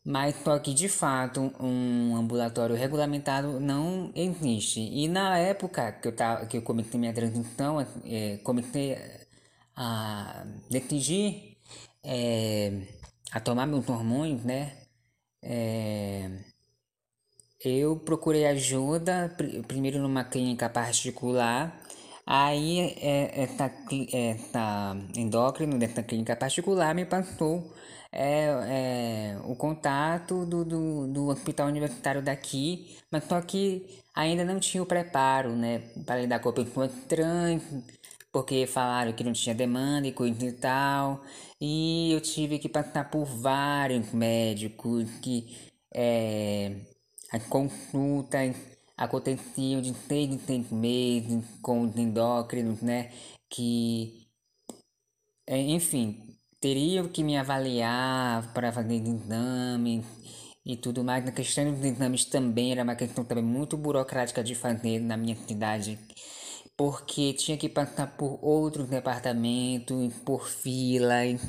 mas 0.08 0.36
só 0.42 0.58
que 0.58 0.74
de 0.74 0.88
fato 0.88 1.54
um 1.60 2.16
ambulatório 2.16 2.76
regulamentado 2.78 3.60
não 3.60 4.10
existe. 4.16 4.80
E 4.80 5.06
na 5.10 5.38
época 5.38 5.92
que 5.92 6.08
eu, 6.08 6.16
tava, 6.16 6.46
que 6.46 6.58
eu 6.58 6.62
comecei 6.62 6.98
minha 6.98 7.14
transição, 7.14 7.86
é, 8.06 8.38
comecei 8.38 8.98
a 9.76 10.46
decidir 10.70 11.58
é, 12.06 12.84
a 13.34 13.42
tomar 13.42 13.68
meus 13.68 13.90
hormônios, 13.90 14.46
né? 14.46 14.78
É, 15.44 16.32
eu 17.66 17.98
procurei 18.00 18.46
ajuda 18.48 19.34
pr 19.38 19.62
primeiro 19.68 20.00
numa 20.00 20.24
clínica 20.24 20.70
particular. 20.70 21.82
Aí 22.26 22.96
é, 23.02 23.44
essa, 23.44 23.72
essa 24.14 24.98
endócrino 25.18 25.78
dessa 25.78 26.02
clínica 26.04 26.36
particular 26.36 26.96
me 26.96 27.06
passou 27.06 27.74
é, 28.12 28.46
é, 28.68 29.27
contato 29.58 30.46
do, 30.46 30.64
do, 30.64 31.08
do 31.08 31.28
hospital 31.28 31.68
universitário 31.68 32.22
daqui, 32.22 32.98
mas 33.12 33.26
só 33.26 33.42
que 33.42 34.02
ainda 34.16 34.46
não 34.46 34.60
tinha 34.60 34.82
o 34.82 34.86
preparo, 34.86 35.52
né, 35.56 35.80
para 36.06 36.22
lidar 36.22 36.40
com 36.40 36.52
pessoas 36.52 36.92
trans, 37.08 37.62
porque 38.32 38.66
falaram 38.68 39.14
que 39.14 39.24
não 39.24 39.34
tinha 39.34 39.56
demanda 39.56 40.08
e 40.08 40.12
coisa 40.12 40.46
e 40.46 40.52
tal, 40.54 41.22
e 41.60 42.12
eu 42.14 42.22
tive 42.22 42.60
que 42.60 42.70
passar 42.70 43.10
por 43.10 43.26
vários 43.26 44.12
médicos 44.14 45.10
que 45.22 45.58
é, 45.94 46.76
as 47.32 47.46
consultas 47.48 48.56
aconteciam 48.96 49.82
de 49.82 49.94
seis 49.94 50.32
em 50.32 50.40
seis 50.40 50.72
meses 50.72 51.44
com 51.62 51.82
os 51.82 51.96
endócrinos, 51.98 52.82
né, 52.82 53.12
que, 53.50 54.28
é, 55.46 55.60
enfim, 55.60 56.27
teriam 56.68 57.08
que 57.08 57.24
me 57.24 57.38
avaliar 57.38 58.52
para 58.54 58.74
fazer 58.74 58.96
exames 58.96 60.06
e 60.66 60.76
tudo 60.76 61.02
mais. 61.02 61.24
Na 61.24 61.32
questão 61.32 61.74
dos 61.74 61.84
exames 61.86 62.26
também 62.26 62.74
era 62.74 62.84
uma 62.84 62.96
questão 62.96 63.24
também 63.24 63.44
muito 63.44 63.78
burocrática 63.78 64.44
de 64.44 64.54
fazer 64.54 65.00
na 65.00 65.16
minha 65.16 65.38
cidade, 65.48 65.98
porque 66.76 67.32
tinha 67.32 67.58
que 67.58 67.70
passar 67.70 68.18
por 68.18 68.38
outros 68.42 68.90
departamentos, 68.90 70.14
por 70.26 70.46
filas, 70.50 71.40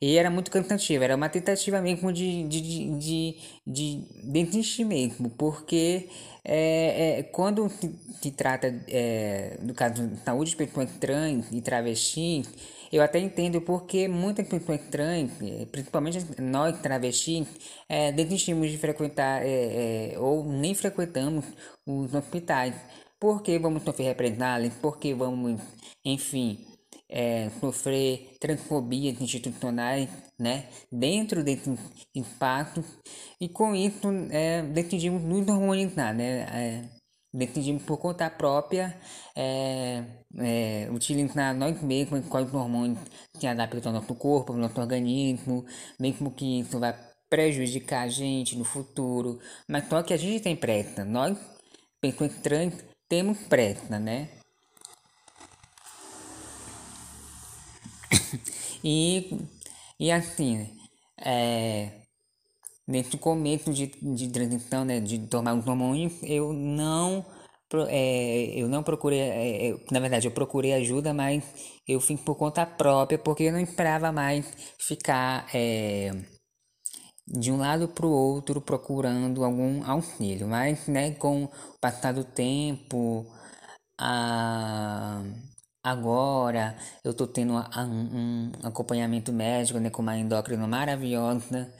e 0.00 0.16
era 0.16 0.30
muito 0.30 0.52
cansativo. 0.52 1.02
Era 1.02 1.16
uma 1.16 1.28
tentativa 1.28 1.80
mesmo 1.80 2.12
de, 2.12 2.44
de, 2.44 2.60
de, 2.60 2.96
de, 2.96 3.36
de 3.66 4.04
desistir 4.22 4.84
mesmo, 4.84 5.30
porque 5.30 6.08
é, 6.44 7.18
é, 7.18 7.22
quando 7.24 7.68
se, 7.68 7.92
se 8.22 8.30
trata, 8.30 8.68
é, 8.86 9.58
caso 9.74 10.06
de 10.06 10.20
saúde 10.20 10.52
de 10.52 10.56
pessoas 10.56 10.90
trans 11.00 11.46
e 11.50 11.60
travestis, 11.60 12.48
eu 12.92 13.02
até 13.02 13.18
entendo 13.18 13.60
porque 13.60 14.08
muitas 14.08 14.46
pessoas 14.48 14.80
trans, 14.90 15.30
eh, 15.40 15.66
principalmente 15.70 16.18
nós 16.40 16.80
travestis, 16.80 17.46
é, 17.88 18.10
desistimos 18.12 18.70
de 18.70 18.78
frequentar 18.78 19.42
é, 19.42 20.14
é, 20.14 20.18
ou 20.18 20.44
nem 20.44 20.74
frequentamos 20.74 21.44
os 21.86 22.12
hospitais. 22.14 22.74
Porque 23.18 23.58
vamos 23.58 23.82
sofrer 23.82 24.06
represálias, 24.08 24.72
porque 24.80 25.14
vamos, 25.14 25.60
enfim, 26.04 26.58
é, 27.08 27.50
sofrer 27.60 28.36
transfobias 28.40 29.20
institucionais 29.20 30.08
né, 30.38 30.68
dentro 30.90 31.44
desse 31.44 31.76
espaço 32.14 32.82
e 33.40 33.48
com 33.48 33.74
isso 33.74 34.08
é, 34.30 34.62
decidimos 34.62 35.22
nos 35.22 35.48
harmonizar, 35.48 36.14
né, 36.14 36.90
decidimos 37.32 37.82
por 37.82 37.98
conta 37.98 38.28
própria 38.28 38.96
é, 39.36 40.04
é, 40.38 40.88
utilizar 40.90 41.54
nós 41.54 41.80
mesmos 41.80 42.26
quais 42.26 42.52
hormônios 42.52 42.98
que 43.38 43.46
adaptam 43.46 43.80
ao 43.92 44.00
nosso 44.00 44.14
corpo, 44.14 44.52
ao 44.52 44.58
nosso 44.58 44.80
organismo, 44.80 45.64
mesmo 45.98 46.30
que 46.30 46.60
isso 46.60 46.78
vai 46.78 46.94
prejudicar 47.28 48.02
a 48.02 48.08
gente 48.08 48.56
no 48.56 48.64
futuro, 48.64 49.38
mas 49.68 49.88
só 49.88 50.02
que 50.02 50.12
a 50.12 50.16
gente 50.16 50.42
tem 50.42 50.56
pressa, 50.56 51.04
nós, 51.04 51.38
pessoas 52.00 52.34
trans, 52.40 52.74
temos 53.08 53.38
pressa, 53.42 54.00
né? 54.00 54.28
e, 58.82 59.38
e 59.98 60.10
assim, 60.10 60.76
é, 61.24 62.00
nesse 62.90 63.16
começo 63.16 63.72
de, 63.72 63.86
de 63.86 64.28
transição, 64.28 64.84
né, 64.84 65.00
de 65.00 65.18
tomar 65.26 65.54
os 65.54 65.66
hormônios, 65.66 66.12
eu 66.22 66.52
não 66.52 67.24
é, 67.88 68.60
eu 68.60 68.68
não 68.68 68.82
procurei, 68.82 69.20
é, 69.20 69.68
é, 69.70 69.76
na 69.92 70.00
verdade 70.00 70.26
eu 70.26 70.32
procurei 70.32 70.72
ajuda, 70.74 71.14
mas 71.14 71.44
eu 71.86 72.00
fiz 72.00 72.20
por 72.20 72.34
conta 72.34 72.66
própria, 72.66 73.18
porque 73.18 73.44
eu 73.44 73.52
não 73.52 73.60
esperava 73.60 74.10
mais 74.10 74.44
ficar 74.78 75.46
é, 75.54 76.10
de 77.26 77.52
um 77.52 77.58
lado 77.58 77.88
para 77.88 78.06
o 78.06 78.10
outro 78.10 78.60
procurando 78.60 79.44
algum 79.44 79.84
auxílio, 79.84 80.48
mas 80.48 80.86
né, 80.88 81.12
com 81.12 81.44
o 81.44 81.50
passar 81.80 82.12
do 82.12 82.24
tempo, 82.24 83.24
a, 83.98 85.22
agora 85.82 86.76
eu 87.04 87.12
estou 87.12 87.26
tendo 87.28 87.54
um, 87.54 87.58
um 87.58 88.52
acompanhamento 88.64 89.32
médico 89.32 89.78
né, 89.78 89.90
com 89.90 90.02
uma 90.02 90.16
endócrina 90.16 90.66
maravilhosa, 90.66 91.72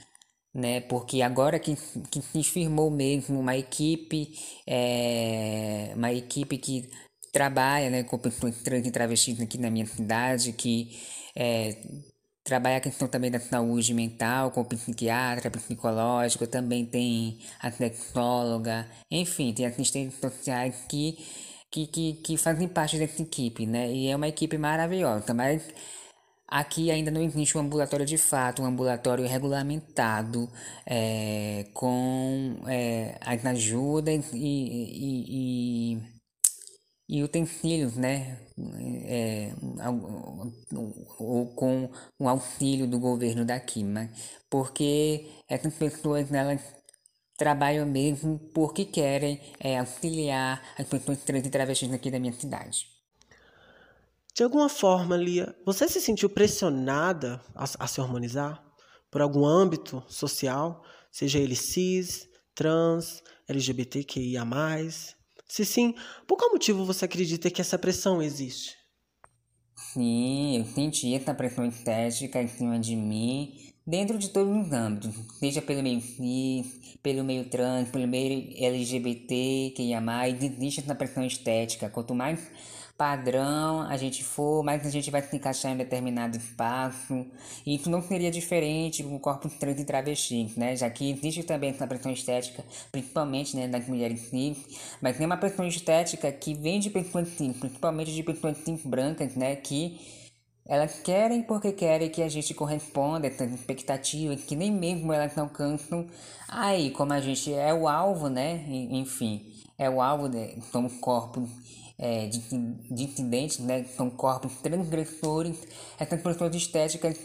né? 0.54 0.80
Porque 0.83 1.23
agora 1.23 1.59
que, 1.59 1.76
que 2.11 2.23
se 2.23 2.42
firmou 2.42 2.90
mesmo 2.90 3.38
uma 3.38 3.57
equipe, 3.57 4.33
é, 4.66 5.92
uma 5.95 6.12
equipe 6.12 6.59
que 6.59 6.90
trabalha 7.33 7.90
né, 7.90 8.02
com 8.02 8.19
pessoas 8.19 8.57
trans 8.62 8.87
e 8.87 8.90
travestis 8.90 9.40
aqui 9.40 9.59
na 9.59 9.71
minha 9.71 9.87
cidade, 9.87 10.52
que 10.52 10.99
é, 11.37 11.76
trabalha 12.45 12.78
a 12.78 12.80
questão 12.80 13.07
também 13.09 13.30
da 13.30 13.38
saúde 13.40 13.95
mental, 13.95 14.50
com 14.50 14.64
psiquiatra, 14.64 15.50
psicológico, 15.50 16.47
também 16.47 16.85
tem 16.87 17.38
a 17.61 17.71
sexóloga, 17.71 18.88
enfim, 19.11 19.52
tem 19.52 19.66
assistentes 19.66 20.19
sociais 20.19 20.75
que, 20.88 21.16
que, 21.71 21.87
que, 21.87 22.12
que 22.14 22.37
fazem 22.37 22.66
parte 22.69 22.99
dessa 22.99 23.23
equipe, 23.23 23.66
né? 23.66 23.92
E 23.92 24.09
é 24.09 24.16
uma 24.16 24.28
equipe 24.28 24.59
maravilhosa, 24.59 25.33
mas 25.33 25.62
Aqui 26.50 26.90
ainda 26.90 27.11
não 27.12 27.23
existe 27.23 27.57
um 27.57 27.61
ambulatório 27.61 28.04
de 28.04 28.19
fato, 28.19 28.62
um 28.62 28.66
ambulatório 28.66 29.25
regulamentado, 29.26 30.50
é, 30.85 31.66
com 31.73 32.57
é, 32.66 33.16
as 33.21 33.47
ajudas 33.47 34.33
e, 34.33 34.38
e, 34.38 35.95
e, 35.97 37.19
e 37.19 37.23
utensílios, 37.23 37.97
né? 37.97 38.37
É, 39.07 39.52
ou 41.19 41.54
com 41.54 41.88
o 42.19 42.28
auxílio 42.28 42.87
do 42.87 42.99
governo 42.99 43.45
daqui, 43.45 43.85
mas 43.85 44.11
porque 44.50 45.30
essas 45.49 45.75
pessoas 45.75 46.33
elas 46.33 46.61
trabalham 47.38 47.87
mesmo 47.87 48.38
porque 48.52 48.85
querem 48.85 49.40
é, 49.61 49.78
auxiliar 49.78 50.62
as 50.76 50.87
pessoas 50.87 51.23
trans 51.25 51.47
e 51.47 51.50
travestis 51.50 51.92
aqui 51.92 52.11
da 52.11 52.19
minha 52.19 52.33
cidade. 52.33 52.90
De 54.41 54.45
alguma 54.45 54.71
forma, 54.71 55.19
Lia, 55.19 55.55
você 55.67 55.87
se 55.87 56.01
sentiu 56.01 56.31
pressionada 56.31 57.43
a, 57.55 57.65
a 57.79 57.87
se 57.87 58.01
harmonizar 58.01 58.65
por 59.11 59.21
algum 59.21 59.45
âmbito 59.45 60.03
social, 60.09 60.83
seja 61.13 61.39
ele 61.39 61.55
cis, 61.55 62.27
trans, 62.55 63.23
LGBTQIA+. 63.47 64.43
Se 65.47 65.63
sim, 65.67 65.95
por 66.27 66.39
qual 66.39 66.53
motivo 66.53 66.87
você 66.87 67.05
acredita 67.05 67.51
que 67.51 67.61
essa 67.61 67.79
pressão 67.79 68.23
existe? 68.23 68.79
Sim, 69.93 70.57
eu 70.57 70.65
senti 70.65 71.15
essa 71.15 71.35
pressão 71.35 71.67
estética 71.67 72.41
em 72.41 72.49
cima 72.49 72.79
de 72.79 72.97
mim, 72.97 73.75
dentro 73.87 74.17
de 74.17 74.31
todos 74.31 74.57
os 74.57 74.73
âmbitos, 74.73 75.15
seja 75.39 75.61
pelo 75.61 75.83
meio 75.83 76.01
cis, 76.01 76.97
pelo 77.03 77.23
meio 77.23 77.45
trans, 77.51 77.91
pelo 77.91 78.09
meio 78.09 78.55
LGBT, 78.57 80.01
mais, 80.01 80.43
existe 80.43 80.81
essa 80.81 80.95
pressão 80.95 81.27
estética. 81.27 81.91
Quanto 81.91 82.15
mais 82.15 82.41
padrão 83.00 83.80
a 83.80 83.97
gente 83.97 84.23
for, 84.23 84.62
mas 84.62 84.85
a 84.85 84.90
gente 84.90 85.11
vai 85.11 85.23
se 85.23 85.35
encaixar 85.35 85.73
em 85.73 85.76
determinado 85.78 86.37
espaço. 86.37 87.26
E 87.64 87.75
isso 87.75 87.88
não 87.88 88.02
seria 88.02 88.30
diferente 88.30 89.02
com 89.02 89.16
o 89.16 89.19
corpo 89.19 89.49
trans 89.49 89.80
e 89.80 89.87
travesti, 89.87 90.52
né? 90.54 90.76
Já 90.76 90.90
que 90.90 91.11
existe 91.11 91.42
também 91.42 91.71
essa 91.71 91.87
pressão 91.87 92.12
estética, 92.12 92.62
principalmente 92.92 93.57
né, 93.57 93.66
das 93.66 93.88
mulheres 93.88 94.28
cis, 94.28 94.59
mas 95.00 95.16
tem 95.16 95.25
uma 95.25 95.38
pressão 95.38 95.66
estética 95.66 96.30
que 96.30 96.52
vem 96.52 96.78
de 96.78 96.90
pessoas 96.90 97.28
cis, 97.28 97.57
principalmente 97.57 98.12
de 98.12 98.23
pessoas 98.23 98.59
cis 98.59 98.83
brancas, 98.85 99.35
né? 99.35 99.57
Que 99.57 99.99
elas 100.69 101.00
querem 101.00 101.42
porque 101.42 101.73
querem 101.73 102.11
que 102.11 102.23
a 102.23 102.28
gente 102.28 102.52
corresponda 102.52 103.26
a 103.26 103.30
essas 103.30 103.50
expectativas 103.50 104.45
que 104.45 104.54
nem 104.54 104.71
mesmo 104.71 105.11
elas 105.11 105.38
alcançam. 105.38 106.07
Aí, 106.47 106.90
como 106.90 107.14
a 107.14 107.21
gente 107.23 107.50
é 107.54 107.73
o 107.73 107.88
alvo, 107.88 108.28
né? 108.28 108.62
Enfim, 108.69 109.50
é 109.78 109.88
o 109.88 110.02
alvo, 110.02 110.28
de, 110.28 110.61
somos 110.71 110.92
corpos 110.99 111.49
é, 112.00 112.28
dissidentes, 112.90 113.59
né, 113.59 113.85
são 113.85 114.09
corpos 114.09 114.54
transgressores, 114.62 115.59
essas 115.99 116.23
pessoas 116.23 116.54
estéticas 116.54 117.19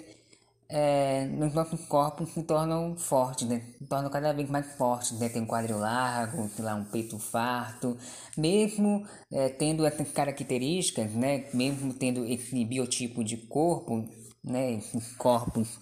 é, 0.67 1.25
nos 1.27 1.53
nossos 1.53 1.85
corpos 1.85 2.29
se 2.31 2.43
tornam 2.43 2.95
fortes, 2.97 3.47
né? 3.47 3.61
se 3.77 3.85
tornam 3.85 4.09
cada 4.09 4.33
vez 4.33 4.49
mais 4.49 4.65
fortes, 4.75 5.17
né? 5.19 5.29
tem 5.29 5.41
um 5.41 5.45
quadril 5.45 5.77
largo, 5.77 6.49
sei 6.49 6.65
lá, 6.65 6.75
um 6.75 6.83
peito 6.83 7.19
farto, 7.19 7.97
mesmo 8.35 9.05
é, 9.31 9.49
tendo 9.49 9.85
essas 9.85 10.11
características, 10.11 11.11
né? 11.13 11.45
mesmo 11.53 11.93
tendo 11.93 12.25
esse 12.25 12.65
biotipo 12.65 13.23
de 13.23 13.37
corpo, 13.37 14.09
né? 14.43 14.73
esses 14.73 15.15
corpos 15.15 15.79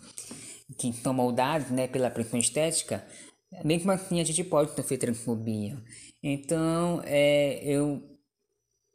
que 0.77 0.91
são 0.93 1.13
moldados 1.13 1.69
né? 1.69 1.87
pela 1.87 2.11
pressão 2.11 2.37
estética, 2.37 3.03
mesmo 3.63 3.91
assim 3.91 4.19
a 4.19 4.23
gente 4.23 4.43
pode 4.43 4.75
sofrer 4.75 4.97
transfobia. 4.97 5.81
Então, 6.21 7.01
é, 7.05 7.61
eu 7.63 8.12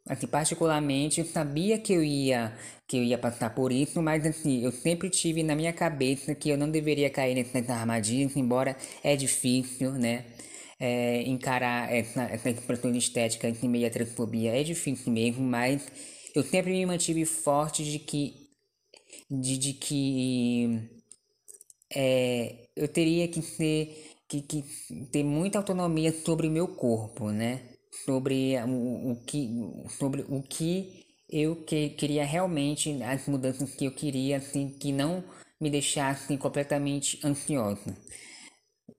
Assim, 0.09 0.27
particularmente, 0.27 1.21
eu 1.21 1.25
sabia 1.27 1.77
que 1.79 1.93
eu 1.93 2.03
ia 2.03 2.53
que 2.87 2.97
eu 2.97 3.03
ia 3.03 3.19
passar 3.19 3.51
por 3.53 3.71
isso, 3.71 4.01
mas 4.01 4.25
assim, 4.25 4.63
eu 4.63 4.71
sempre 4.71 5.09
tive 5.11 5.43
na 5.43 5.55
minha 5.55 5.71
cabeça 5.71 6.33
que 6.35 6.49
eu 6.49 6.57
não 6.57 6.69
deveria 6.71 7.09
cair 7.09 7.35
nessas 7.35 7.69
armadilhas, 7.69 8.35
embora 8.35 8.75
é 9.03 9.15
difícil, 9.15 9.91
né? 9.93 10.25
É, 10.79 11.21
encarar 11.23 11.93
essa, 11.93 12.23
essa 12.23 12.49
expressão 12.49 12.91
estética 12.95 13.47
em 13.49 13.69
meio 13.69 13.85
à 13.87 13.89
transfobia 13.91 14.51
é 14.59 14.63
difícil 14.63 15.11
mesmo, 15.13 15.43
mas 15.43 15.87
eu 16.33 16.41
sempre 16.43 16.71
me 16.71 16.85
mantive 16.85 17.25
forte 17.25 17.83
de 17.83 17.99
que 17.99 18.49
de, 19.29 19.57
de 19.57 19.73
que 19.73 20.89
é, 21.93 22.69
eu 22.75 22.87
teria 22.87 23.27
que 23.27 23.41
ser 23.41 24.15
que, 24.27 24.41
que 24.41 24.63
ter 25.11 25.23
muita 25.23 25.57
autonomia 25.57 26.11
sobre 26.11 26.47
o 26.47 26.51
meu 26.51 26.67
corpo, 26.67 27.31
né? 27.31 27.68
Sobre 28.05 28.55
o, 28.57 29.11
o 29.11 29.23
que 29.25 29.49
sobre 29.97 30.25
o 30.27 30.41
que 30.41 31.05
eu 31.29 31.55
que, 31.63 31.89
queria 31.89 32.25
realmente 32.25 33.01
as 33.03 33.27
mudanças 33.27 33.75
que 33.75 33.85
eu 33.85 33.91
queria 33.91 34.37
assim 34.37 34.69
que 34.69 34.91
não 34.91 35.23
me 35.59 35.69
deixassem 35.69 36.37
completamente 36.37 37.19
ansiosa 37.25 37.97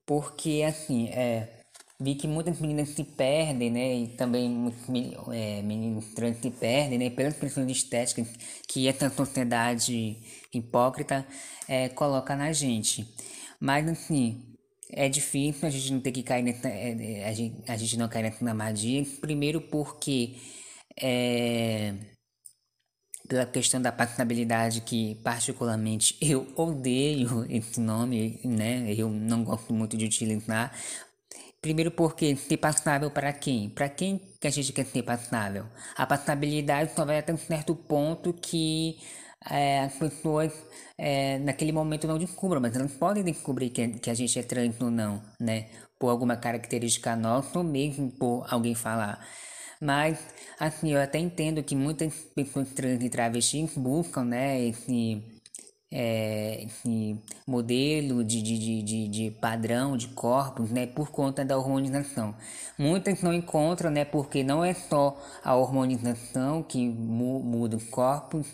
porque 0.07 0.63
assim 0.67 1.09
é 1.09 1.61
vi 2.01 2.15
que 2.15 2.27
muitas 2.27 2.59
meninas 2.59 2.89
se 2.89 3.05
perdem, 3.05 3.71
né, 3.71 3.95
e 3.95 4.09
também 4.09 4.49
muitos 4.49 4.83
é, 5.31 5.61
meninos 5.61 6.15
trans 6.15 6.39
se 6.39 6.51
perdem, 6.51 6.99
né, 6.99 7.11
pelas 7.11 7.37
pressões 7.37 7.71
estéticas 7.71 8.27
que 8.67 8.89
essa 8.89 9.11
sociedade 9.11 10.17
hipócrita 10.53 11.27
é, 11.69 11.91
coloca 11.91 12.35
na 12.35 12.53
gente. 12.53 13.07
Mas 13.61 13.87
assim, 13.87 14.50
é 14.93 15.09
difícil 15.09 15.67
a 15.67 15.71
gente 15.71 15.93
não 15.93 16.01
ter 16.01 16.13
que 16.13 16.23
cair 16.23 16.43
nessa. 16.43 16.69
É, 16.69 17.21
é, 17.21 17.29
a, 17.29 17.33
gente, 17.33 17.71
a 17.71 17.77
gente 17.77 17.99
não 17.99 18.09
cair 18.09 18.23
nessa 18.23 18.47
armadilha. 18.47 19.07
Primeiro 19.21 19.61
porque 19.61 20.37
é, 21.01 21.95
pela 23.29 23.47
questão 23.47 23.81
da 23.81 23.93
passabilidade 23.93 24.81
que 24.81 25.15
particularmente 25.23 26.17
eu 26.21 26.53
odeio 26.57 27.47
esse 27.49 27.81
nome, 27.81 28.41
né? 28.45 28.93
Eu 28.97 29.09
não 29.09 29.45
gosto 29.45 29.73
muito 29.73 29.97
de 29.97 30.05
utilizar. 30.05 30.73
Primeiro 31.61 31.91
porque 31.91 32.35
ser 32.37 32.57
passável 32.57 33.11
para 33.11 33.33
quem? 33.33 33.69
Para 33.69 33.89
quem 33.89 34.19
que 34.41 34.47
a 34.47 34.51
gente 34.51 34.73
quer 34.73 34.87
ser 34.87 35.03
passável? 35.03 35.67
A 35.95 36.07
passabilidade 36.07 36.95
só 36.95 37.05
vai 37.05 37.19
até 37.19 37.33
um 37.33 37.37
certo 37.37 37.75
ponto 37.75 38.33
que 38.33 38.99
é, 39.49 39.81
as 39.81 39.95
pessoas 39.95 40.53
é, 40.99 41.39
naquele 41.39 41.73
momento 41.73 42.07
não 42.07 42.19
descubram, 42.19 42.61
mas 42.61 42.75
elas 42.77 42.93
podem 42.93 43.25
descobrir 43.25 43.71
que, 43.71 43.89
que 43.89 44.11
a 44.11 44.15
gente 44.15 44.39
é 44.39 44.43
trans 44.43 44.81
ou 44.81 44.91
não, 44.91 45.23
né? 45.39 45.69
Por 45.99 46.09
alguma 46.09 46.37
característica 46.37 47.17
nossa 47.17 47.59
ou 47.59 47.65
mesmo 47.65 48.11
por 48.13 48.47
alguém 48.51 48.75
falar. 48.75 49.25
Mas, 49.81 50.19
assim, 50.59 50.93
eu 50.93 51.01
até 51.01 51.19
entendo 51.19 51.63
que 51.63 51.75
muitas 51.75 52.13
pessoas 52.35 52.69
trans 52.71 53.03
e 53.03 53.09
travestis 53.09 53.73
buscam, 53.77 54.25
né, 54.25 54.61
esse, 54.63 55.23
é, 55.91 56.65
esse 56.65 57.19
modelo 57.47 58.23
de, 58.23 58.43
de, 58.43 58.83
de, 58.83 59.09
de, 59.09 59.31
padrão 59.31 59.97
de 59.97 60.09
corpos, 60.09 60.71
né, 60.71 60.87
por 60.87 61.11
conta 61.11 61.45
da 61.47 61.57
hormonização. 61.57 62.35
Muitas 62.79 63.23
não 63.23 63.33
encontram, 63.33 63.91
né, 63.91 64.05
porque 64.05 64.45
não 64.45 64.63
é 64.63 64.75
só 64.75 65.19
a 65.43 65.55
hormonização 65.57 66.63
que 66.63 66.87
mu 66.87 67.41
muda 67.43 67.77
os 67.79 67.85
corpos, 67.85 68.47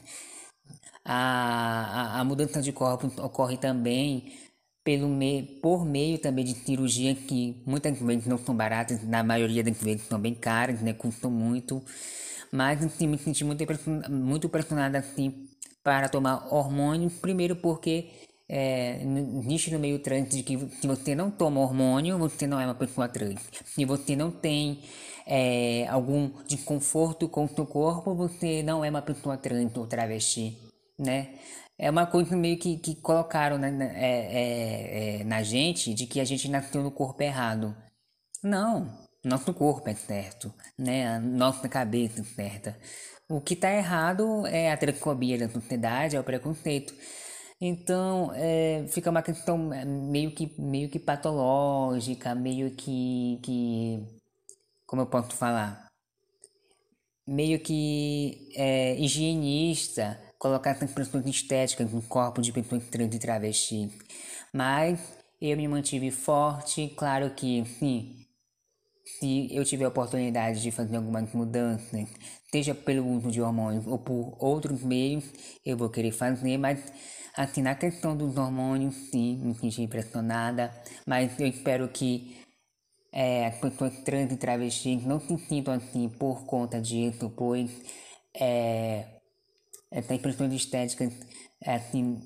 a, 1.07 2.21
a, 2.21 2.25
mudança 2.25 2.61
de 2.61 2.73
corpos 2.73 3.17
ocorre 3.19 3.57
também 3.57 4.33
pelo 4.83 5.09
me, 5.09 5.43
por 5.63 5.85
meio 5.85 6.19
também 6.19 6.45
de 6.45 6.55
cirurgia 6.55 7.15
que 7.15 7.63
muitas 7.65 7.99
vezes 7.99 8.27
não 8.27 8.39
são 8.39 8.57
baratas, 8.57 9.03
na 9.05 9.23
maioria 9.23 9.63
das 9.63 9.77
vezes 9.79 10.07
são 10.07 10.19
bem 10.19 10.35
caras, 10.35 10.81
né, 10.81 10.93
custam 10.93 11.31
muito. 11.31 11.83
Mas 12.53 12.85
assim, 12.85 13.07
me 13.07 13.19
senti 13.19 13.45
muito, 13.45 13.65
muito 14.11 14.49
pressionada 14.49 14.99
assim 14.99 15.49
para 15.83 16.09
tomar 16.09 16.53
hormônio, 16.53 17.11
primeiro 17.21 17.55
porque 17.57 18.11
é, 18.49 19.05
no 19.05 19.79
meio 19.79 19.99
trans 20.01 20.29
de 20.29 20.43
que 20.43 20.59
se 20.71 20.87
você 20.87 21.15
não 21.15 21.31
toma 21.31 21.61
hormônio, 21.61 22.19
você 22.19 22.47
não 22.47 22.61
é 22.61 22.65
uma 22.65 22.75
pessoa 22.75 23.09
trans. 23.09 23.41
Se 23.65 23.85
você 23.85 24.17
não 24.17 24.31
tem 24.31 24.81
é, 25.27 25.87
algum 25.89 26.31
desconforto 26.49 27.29
com 27.29 27.45
o 27.45 27.49
seu 27.49 27.67
corpo, 27.67 28.15
você 28.15 28.63
não 28.63 28.85
é 28.85 28.91
uma 28.91 29.03
pessoa 29.03 29.37
trans 29.37 29.77
ou 29.77 29.87
travesti 29.87 30.66
né? 30.99 31.39
É 31.79 31.91
uma 31.91 32.07
coisa 32.07 32.37
meio 32.37 32.59
que, 32.59 32.79
que 32.79 32.95
colocaram 32.97 33.59
na, 33.59 33.69
é, 33.69 35.21
é, 35.21 35.21
é, 35.21 35.25
na 35.25 35.43
gente 35.43 35.93
de 35.93 36.07
que 36.07 36.21
a 36.21 36.25
gente 36.25 36.49
nasceu 36.49 36.83
no 36.83 36.91
corpo 36.91 37.23
errado. 37.23 37.77
Não, 38.43 39.07
nosso 39.25 39.53
corpo 39.53 39.89
é 39.89 39.95
certo, 39.95 40.55
né? 40.79 41.17
A 41.17 41.21
nossa 41.21 41.69
cabeça 41.69 42.21
é 42.21 42.25
certa. 42.25 42.79
O 43.29 43.41
que 43.41 43.55
está 43.55 43.73
errado 43.73 44.47
é 44.47 44.73
a 44.73 44.77
transfobia 44.77 45.39
da 45.39 45.49
sociedade, 45.49 46.17
é 46.17 46.21
o 46.21 46.25
preconceito. 46.25 46.95
Então, 47.61 48.33
é, 48.35 48.87
fica 48.89 49.11
uma 49.11 49.23
questão 49.23 49.73
é, 49.73 49.85
meio 49.85 50.31
que, 50.33 50.55
meio 50.61 50.89
que 50.91 50.99
patológica, 50.99 52.35
meio 52.35 52.71
que, 52.77 53.39
que. 53.43 54.07
Como 54.87 55.03
eu 55.03 55.07
posso 55.07 55.33
falar? 55.37 55.87
Meio 57.27 57.59
que 57.61 58.49
é, 58.55 58.97
higienista 58.99 60.26
colocar 60.39 60.71
essas 60.71 60.93
pressões 60.93 61.27
estéticas 61.27 61.91
no 61.93 62.03
corpo 62.03 62.43
de 62.43 62.53
pessoas 62.53 62.85
trans 62.89 63.15
e 63.15 63.19
travesti. 63.19 63.91
Mas 64.53 65.01
eu 65.41 65.57
me 65.57 65.69
mantive 65.69 66.11
forte, 66.11 66.89
claro 66.97 67.31
que 67.31 67.65
sim, 67.79 68.27
se 69.19 69.49
eu 69.55 69.65
tiver 69.65 69.85
a 69.85 69.89
oportunidade 69.89 70.61
de 70.61 70.71
fazer 70.71 70.97
algumas 70.97 71.33
mudanças, 71.33 72.09
seja 72.51 72.75
pelo 72.75 73.07
uso 73.07 73.31
de 73.31 73.41
hormônios 73.41 73.87
ou 73.87 73.99
por 73.99 74.37
outros 74.41 74.83
meios, 74.83 75.25
eu 75.65 75.77
vou 75.77 75.89
querer 75.89 76.13
fazer, 76.13 76.59
mas 76.59 76.93
assim, 77.37 77.63
na 77.63 77.75
questão 77.75 78.17
dos 78.17 78.37
hormônios, 78.37 78.95
sim, 79.11 79.39
me 79.45 79.55
senti 79.55 79.83
impressionada, 79.83 80.73
mas 81.07 81.39
eu 81.39 81.47
espero 81.47 81.89
que 81.89 82.37
é, 83.13 83.47
as 83.47 83.59
pessoas 83.59 83.99
trans 84.01 84.33
e 84.33 84.37
travestis 84.37 85.05
não 85.05 85.21
se 85.21 85.39
sintam 85.39 85.75
assim 85.75 86.09
por 86.09 86.45
conta 86.45 86.81
disso, 86.81 87.31
pois 87.37 87.71
é, 88.35 89.16
essa 89.91 90.15
impressões 90.15 90.53
estéticas, 90.53 91.13
assim, 91.65 92.21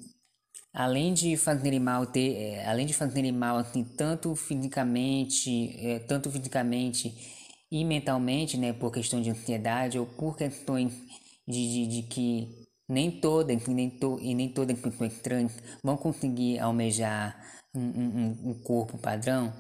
além 0.73 1.12
de 1.14 1.37
fazerem 1.37 1.81
mal, 1.81 2.07
ter, 2.07 2.35
é, 2.37 2.66
além 2.66 2.87
de 2.87 2.94
fazerem 2.94 3.33
mal, 3.33 3.57
assim, 3.57 3.85
tanto 3.85 4.35
fisicamente, 4.37 5.77
é, 5.79 5.99
tanto 6.01 6.31
fisicamente 6.31 7.14
e 7.70 7.85
mentalmente, 7.85 8.57
né, 8.57 8.73
por 8.73 8.90
questão 8.92 9.20
de 9.20 9.31
ansiedade 9.31 9.99
ou 9.99 10.07
por 10.07 10.37
questões 10.37 10.92
de, 11.46 11.87
de, 11.87 11.87
de 11.87 12.03
que 12.09 12.49
nem 12.88 13.11
todas 13.20 13.66
nem, 13.68 13.90
to, 13.90 14.18
e 14.20 14.35
nem 14.35 14.49
todas 14.49 14.77
as 14.77 14.83
pessoas 14.83 15.18
trans 15.20 15.53
vão 15.83 15.96
conseguir 15.96 16.59
almejar 16.59 17.37
um, 17.75 17.81
um, 17.81 18.51
um 18.51 18.55
corpo 18.62 18.99
padrão, 18.99 19.53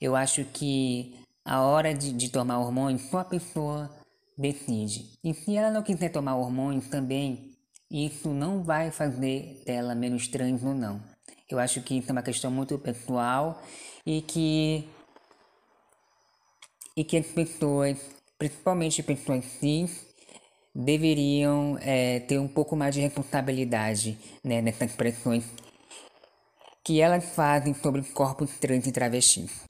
eu 0.00 0.14
acho 0.14 0.44
que 0.44 1.16
a 1.44 1.62
hora 1.62 1.94
de, 1.94 2.12
de 2.12 2.28
tomar 2.30 2.58
hormônio, 2.60 2.98
só 2.98 3.18
a 3.18 3.24
pessoa 3.24 3.90
decide. 4.38 5.18
E 5.24 5.34
se 5.34 5.56
ela 5.56 5.70
não 5.70 5.82
quiser 5.82 6.10
tomar 6.10 6.36
hormônios 6.36 6.86
também, 6.88 7.50
isso 7.90 8.28
não 8.28 8.62
vai 8.62 8.92
fazer 8.92 9.62
dela 9.66 9.94
menos 9.94 10.28
trans 10.28 10.62
ou 10.62 10.74
não. 10.74 11.02
Eu 11.50 11.58
acho 11.58 11.82
que 11.82 11.98
isso 11.98 12.10
é 12.10 12.12
uma 12.12 12.22
questão 12.22 12.50
muito 12.50 12.78
pessoal 12.78 13.60
e 14.06 14.22
que 14.22 14.88
e 16.96 17.04
que 17.04 17.16
as 17.16 17.26
pessoas, 17.26 17.98
principalmente 18.36 19.02
pessoas 19.02 19.44
cis, 19.44 20.06
deveriam 20.74 21.78
é, 21.80 22.20
ter 22.20 22.38
um 22.38 22.48
pouco 22.48 22.74
mais 22.76 22.94
de 22.94 23.00
responsabilidade 23.00 24.18
né, 24.44 24.60
nessas 24.60 24.92
pressões 24.92 25.44
que 26.84 27.00
elas 27.00 27.24
fazem 27.36 27.74
sobre 27.74 28.02
corpos 28.02 28.58
trans 28.58 28.86
e 28.86 28.92
travestis. 28.92 29.62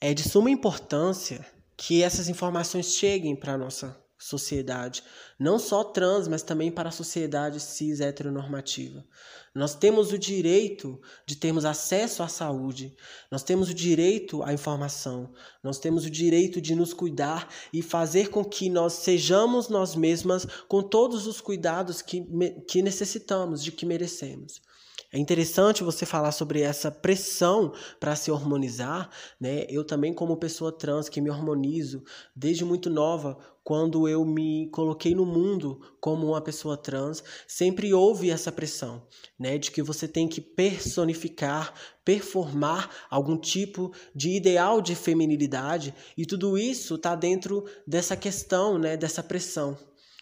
É 0.00 0.14
de 0.14 0.22
suma 0.26 0.50
importância 0.50 1.44
que 1.82 2.02
essas 2.02 2.28
informações 2.28 2.92
cheguem 2.92 3.34
para 3.34 3.54
a 3.54 3.58
nossa 3.58 3.98
sociedade, 4.18 5.02
não 5.38 5.58
só 5.58 5.82
trans, 5.82 6.28
mas 6.28 6.42
também 6.42 6.70
para 6.70 6.90
a 6.90 6.92
sociedade 6.92 7.58
cis 7.58 8.00
heteronormativa. 8.00 9.02
Nós 9.54 9.74
temos 9.74 10.12
o 10.12 10.18
direito 10.18 11.00
de 11.24 11.36
termos 11.36 11.64
acesso 11.64 12.22
à 12.22 12.28
saúde, 12.28 12.94
nós 13.30 13.42
temos 13.42 13.70
o 13.70 13.74
direito 13.74 14.42
à 14.42 14.52
informação, 14.52 15.32
nós 15.64 15.78
temos 15.78 16.04
o 16.04 16.10
direito 16.10 16.60
de 16.60 16.74
nos 16.74 16.92
cuidar 16.92 17.48
e 17.72 17.80
fazer 17.80 18.28
com 18.28 18.44
que 18.44 18.68
nós 18.68 18.92
sejamos 18.92 19.70
nós 19.70 19.96
mesmas 19.96 20.46
com 20.68 20.82
todos 20.82 21.26
os 21.26 21.40
cuidados 21.40 22.02
que, 22.02 22.22
que 22.68 22.82
necessitamos, 22.82 23.64
de 23.64 23.72
que 23.72 23.86
merecemos. 23.86 24.60
É 25.12 25.18
interessante 25.18 25.82
você 25.82 26.06
falar 26.06 26.30
sobre 26.30 26.60
essa 26.60 26.88
pressão 26.88 27.72
para 27.98 28.14
se 28.14 28.30
hormonizar, 28.30 29.10
né? 29.40 29.66
Eu 29.68 29.84
também 29.84 30.14
como 30.14 30.36
pessoa 30.36 30.70
trans 30.70 31.08
que 31.08 31.20
me 31.20 31.28
hormonizo 31.28 32.04
desde 32.34 32.64
muito 32.64 32.88
nova, 32.88 33.36
quando 33.64 34.08
eu 34.08 34.24
me 34.24 34.70
coloquei 34.70 35.12
no 35.12 35.26
mundo 35.26 35.80
como 36.00 36.28
uma 36.28 36.40
pessoa 36.40 36.76
trans, 36.76 37.24
sempre 37.46 37.92
houve 37.92 38.30
essa 38.30 38.50
pressão, 38.50 39.06
né, 39.38 39.58
de 39.58 39.70
que 39.70 39.82
você 39.82 40.08
tem 40.08 40.26
que 40.26 40.40
personificar, 40.40 41.74
performar 42.04 42.88
algum 43.10 43.36
tipo 43.36 43.92
de 44.14 44.30
ideal 44.30 44.80
de 44.80 44.94
feminilidade, 44.94 45.94
e 46.16 46.24
tudo 46.24 46.56
isso 46.56 46.94
está 46.94 47.14
dentro 47.14 47.64
dessa 47.86 48.16
questão, 48.16 48.78
né, 48.78 48.96
dessa 48.96 49.22
pressão. 49.22 49.76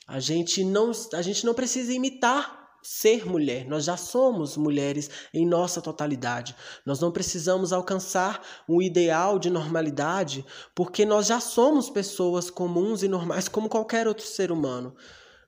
A 0.06 0.18
gente 0.18 0.64
não 0.64 0.90
a 1.12 1.22
gente 1.22 1.44
não 1.44 1.54
precisa 1.54 1.92
imitar 1.92 2.57
ser 2.82 3.26
mulher, 3.26 3.66
nós 3.66 3.84
já 3.84 3.96
somos 3.96 4.56
mulheres 4.56 5.10
em 5.34 5.46
nossa 5.46 5.80
totalidade. 5.80 6.54
Nós 6.86 7.00
não 7.00 7.10
precisamos 7.10 7.72
alcançar 7.72 8.42
um 8.68 8.80
ideal 8.80 9.38
de 9.38 9.50
normalidade, 9.50 10.44
porque 10.74 11.04
nós 11.04 11.26
já 11.26 11.40
somos 11.40 11.90
pessoas 11.90 12.50
comuns 12.50 13.02
e 13.02 13.08
normais 13.08 13.48
como 13.48 13.68
qualquer 13.68 14.06
outro 14.06 14.24
ser 14.24 14.52
humano. 14.52 14.94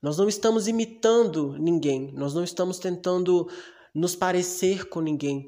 Nós 0.02 0.16
não 0.16 0.28
estamos 0.28 0.66
imitando 0.66 1.56
ninguém, 1.58 2.12
nós 2.14 2.34
não 2.34 2.42
estamos 2.42 2.78
tentando 2.78 3.48
nos 3.94 4.16
parecer 4.16 4.88
com 4.88 5.00
ninguém. 5.00 5.46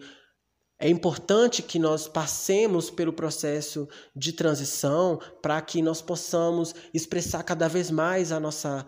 É 0.78 0.88
importante 0.88 1.62
que 1.62 1.78
nós 1.78 2.08
passemos 2.08 2.90
pelo 2.90 3.12
processo 3.12 3.88
de 4.16 4.32
transição 4.32 5.20
para 5.40 5.60
que 5.62 5.80
nós 5.80 6.02
possamos 6.02 6.74
expressar 6.92 7.44
cada 7.44 7.68
vez 7.68 7.90
mais 7.90 8.32
a 8.32 8.40
nossa 8.40 8.84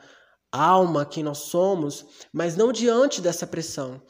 alma, 0.55 1.05
quem 1.05 1.23
nós 1.23 1.39
somos, 1.39 2.07
mas 2.33 2.57
não 2.57 2.73
diante 2.73 3.21
dessa 3.21 3.47
pressão. 3.47 4.03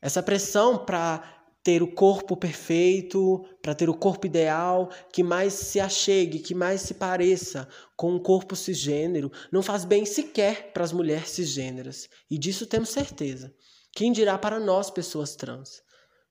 Essa 0.00 0.22
pressão 0.22 0.78
para 0.78 1.22
ter 1.62 1.82
o 1.82 1.92
corpo 1.92 2.36
perfeito, 2.36 3.44
para 3.60 3.74
ter 3.74 3.90
o 3.90 3.94
corpo 3.94 4.26
ideal, 4.26 4.88
que 5.12 5.22
mais 5.22 5.52
se 5.52 5.80
achegue, 5.80 6.38
que 6.38 6.54
mais 6.54 6.82
se 6.82 6.94
pareça 6.94 7.68
com 7.96 8.12
um 8.12 8.18
corpo 8.18 8.56
cisgênero, 8.56 9.30
não 9.52 9.62
faz 9.62 9.84
bem 9.84 10.06
sequer 10.06 10.72
para 10.72 10.84
as 10.84 10.92
mulheres 10.92 11.30
cisgêneras. 11.30 12.08
E 12.30 12.38
disso 12.38 12.66
temos 12.66 12.88
certeza. 12.90 13.54
Quem 13.92 14.12
dirá 14.12 14.38
para 14.38 14.60
nós, 14.60 14.90
pessoas 14.90 15.34
trans? 15.34 15.82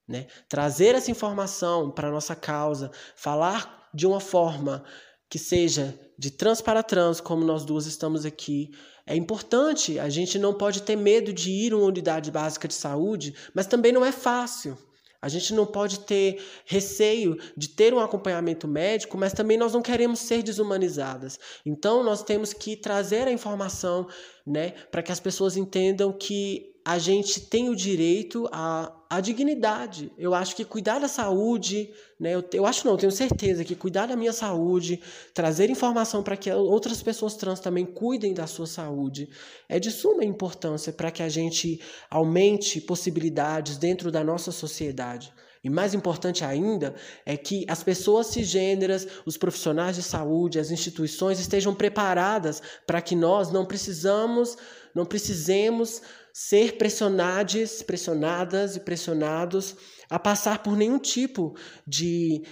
Né? 0.08 0.28
Trazer 0.48 0.96
essa 0.96 1.12
informação 1.12 1.92
para 1.92 2.08
a 2.08 2.12
nossa 2.12 2.36
causa, 2.36 2.90
falar 3.16 3.90
de 3.94 4.08
uma 4.08 4.20
forma 4.20 4.84
que 5.30 5.38
seja 5.38 5.98
de 6.18 6.32
trans 6.32 6.62
para 6.62 6.82
trans, 6.82 7.20
como 7.20 7.44
nós 7.44 7.66
duas 7.66 7.86
estamos 7.86 8.26
aqui, 8.26 8.72
é 9.06 9.16
importante, 9.16 10.00
a 10.00 10.10
gente 10.10 10.38
não 10.38 10.54
pode 10.54 10.82
ter 10.82 10.96
medo 10.96 11.32
de 11.32 11.50
ir 11.50 11.74
a 11.74 11.78
uma 11.78 11.86
unidade 11.86 12.30
básica 12.30 12.68
de 12.68 12.74
saúde, 12.74 13.34
mas 13.54 13.68
também 13.68 13.92
não 13.92 14.04
é 14.04 14.12
fácil. 14.12 14.78
A 15.22 15.30
gente 15.30 15.54
não 15.54 15.66
pode 15.66 16.02
ter 16.02 16.42
receio 16.66 17.38
de 17.56 17.70
ter 17.70 17.94
um 17.94 18.00
acompanhamento 18.00 18.68
médico, 18.68 19.18
mas 19.18 19.34
também 19.34 19.58
nós 19.58 19.74
não 19.74 19.82
queremos 19.82 20.20
ser 20.20 20.44
desumanizadas. 20.44 21.40
Então 21.66 22.04
nós 22.04 22.22
temos 22.22 22.54
que 22.54 22.76
trazer 22.76 23.28
a 23.28 23.32
informação, 23.32 24.08
né, 24.46 24.72
para 24.92 25.02
que 25.02 25.12
as 25.12 25.20
pessoas 25.20 25.58
entendam 25.58 26.12
que 26.12 26.74
a 26.86 27.00
gente 27.00 27.42
tem 27.42 27.70
o 27.70 27.76
direito 27.76 28.48
à, 28.52 28.94
à 29.10 29.22
dignidade. 29.22 30.12
Eu 30.18 30.34
acho 30.34 30.56
que 30.56 30.66
cuidar 30.66 31.00
da 31.00 31.08
saúde, 31.08 31.90
né? 32.20 32.36
Eu, 32.36 32.44
eu 32.54 32.66
acho 32.66 32.86
não, 32.86 32.94
eu 32.94 32.98
tenho 32.98 33.12
certeza 33.12 33.64
que 33.64 33.76
cuidar 33.76 34.08
da 34.08 34.16
minha 34.16 34.34
saúde, 34.34 35.00
trazer 35.34 35.70
informação 35.70 36.22
para 36.22 36.38
que 36.38 36.52
outras 36.52 37.02
pessoas 37.02 37.36
trans 37.36 37.60
também 37.60 37.86
cuidem 37.86 38.34
da 38.34 38.48
sua 38.48 38.68
saúde, 38.68 39.30
é 39.70 39.80
de 39.80 39.92
suma 39.92 40.26
importância 40.26 40.92
para 40.92 41.12
que 41.12 41.24
a 41.24 41.30
gente 41.30 41.82
aumente 42.10 42.82
possibilidades 42.82 43.78
dentro 43.78 44.12
da 44.12 44.24
nossa 44.24 44.52
sociedade. 44.52 45.34
E 45.64 45.70
mais 45.70 45.94
importante 45.94 46.46
ainda 46.46 46.96
é 47.26 47.36
que 47.36 47.66
as 47.68 47.84
pessoas 47.84 48.28
cisgêneras, 48.28 49.08
os 49.26 49.38
profissionais 49.38 49.96
de 49.96 50.04
saúde, 50.04 50.60
as 50.60 50.72
instituições 50.72 51.40
estejam 51.40 51.74
preparadas 51.76 52.62
para 52.86 53.02
que 53.02 53.16
nós 53.16 53.52
não 53.52 53.66
precisamos, 53.66 54.56
não 54.94 55.06
precisemos 55.06 56.02
ser 56.40 56.78
pressionadas, 56.78 57.82
pressionadas 57.82 58.76
e 58.76 58.80
pressionados 58.80 59.76
a 60.08 60.20
passar 60.20 60.62
por 60.62 60.78
nenhum 60.78 61.00
tipo 61.00 61.56
de 61.88 62.44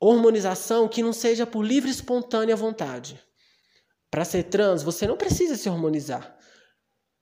hormonização 0.00 0.88
que 0.88 1.02
não 1.02 1.12
seja 1.12 1.46
por 1.46 1.62
livre 1.62 1.90
e 1.90 1.92
espontânea 1.92 2.56
vontade. 2.56 3.22
Para 4.10 4.24
ser 4.24 4.44
trans, 4.44 4.82
você 4.82 5.06
não 5.06 5.18
precisa 5.18 5.58
se 5.58 5.68
hormonizar. 5.68 6.38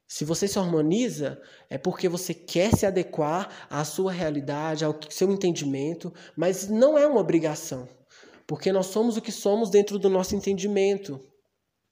Se 0.06 0.24
você 0.24 0.46
se 0.46 0.56
harmoniza, 0.60 1.42
é 1.68 1.76
porque 1.76 2.08
você 2.08 2.32
quer 2.32 2.72
se 2.72 2.86
adequar 2.86 3.66
à 3.68 3.84
sua 3.84 4.12
realidade, 4.12 4.84
ao 4.84 4.96
seu 5.10 5.28
entendimento, 5.32 6.14
mas 6.36 6.68
não 6.68 6.96
é 6.96 7.04
uma 7.04 7.20
obrigação. 7.20 7.88
Porque 8.46 8.70
nós 8.70 8.86
somos 8.86 9.16
o 9.16 9.20
que 9.20 9.32
somos 9.32 9.70
dentro 9.70 9.98
do 9.98 10.08
nosso 10.08 10.36
entendimento. 10.36 11.18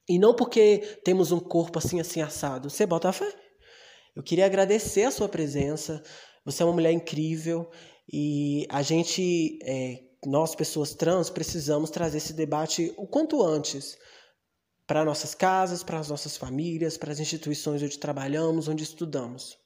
E 0.09 0.20
não 0.20 0.37
porque 0.37 1.00
temos 1.05 1.33
um 1.33 1.40
corpo 1.40 1.81
assim, 1.81 1.98
assim, 1.98 2.22
assado. 2.22 2.70
Você 2.70 2.87
bota 2.87 3.09
a 3.09 3.12
fé? 3.12 3.44
Eu 4.14 4.22
queria 4.22 4.46
agradecer 4.46 5.05
a 5.05 5.11
sua 5.11 5.29
presença. 5.29 6.03
Você 6.44 6.62
é 6.62 6.66
uma 6.66 6.72
mulher 6.72 6.92
incrível 6.92 7.70
e 8.12 8.66
a 8.68 8.83
gente, 8.83 9.59
é, 9.62 10.00
nós 10.27 10.55
pessoas 10.55 10.94
trans, 10.94 11.31
precisamos 11.31 11.90
trazer 11.90 12.18
esse 12.18 12.33
debate 12.33 12.92
o 12.96 13.07
quanto 13.07 13.42
antes 13.42 13.96
para 14.87 15.05
nossas 15.05 15.35
casas, 15.35 15.83
para 15.83 15.98
as 15.98 16.09
nossas 16.09 16.37
famílias, 16.37 16.96
para 16.96 17.12
as 17.12 17.18
instituições 17.20 17.83
onde 17.83 17.98
trabalhamos, 17.98 18.68
onde 18.68 18.85
estudamos. 18.85 19.57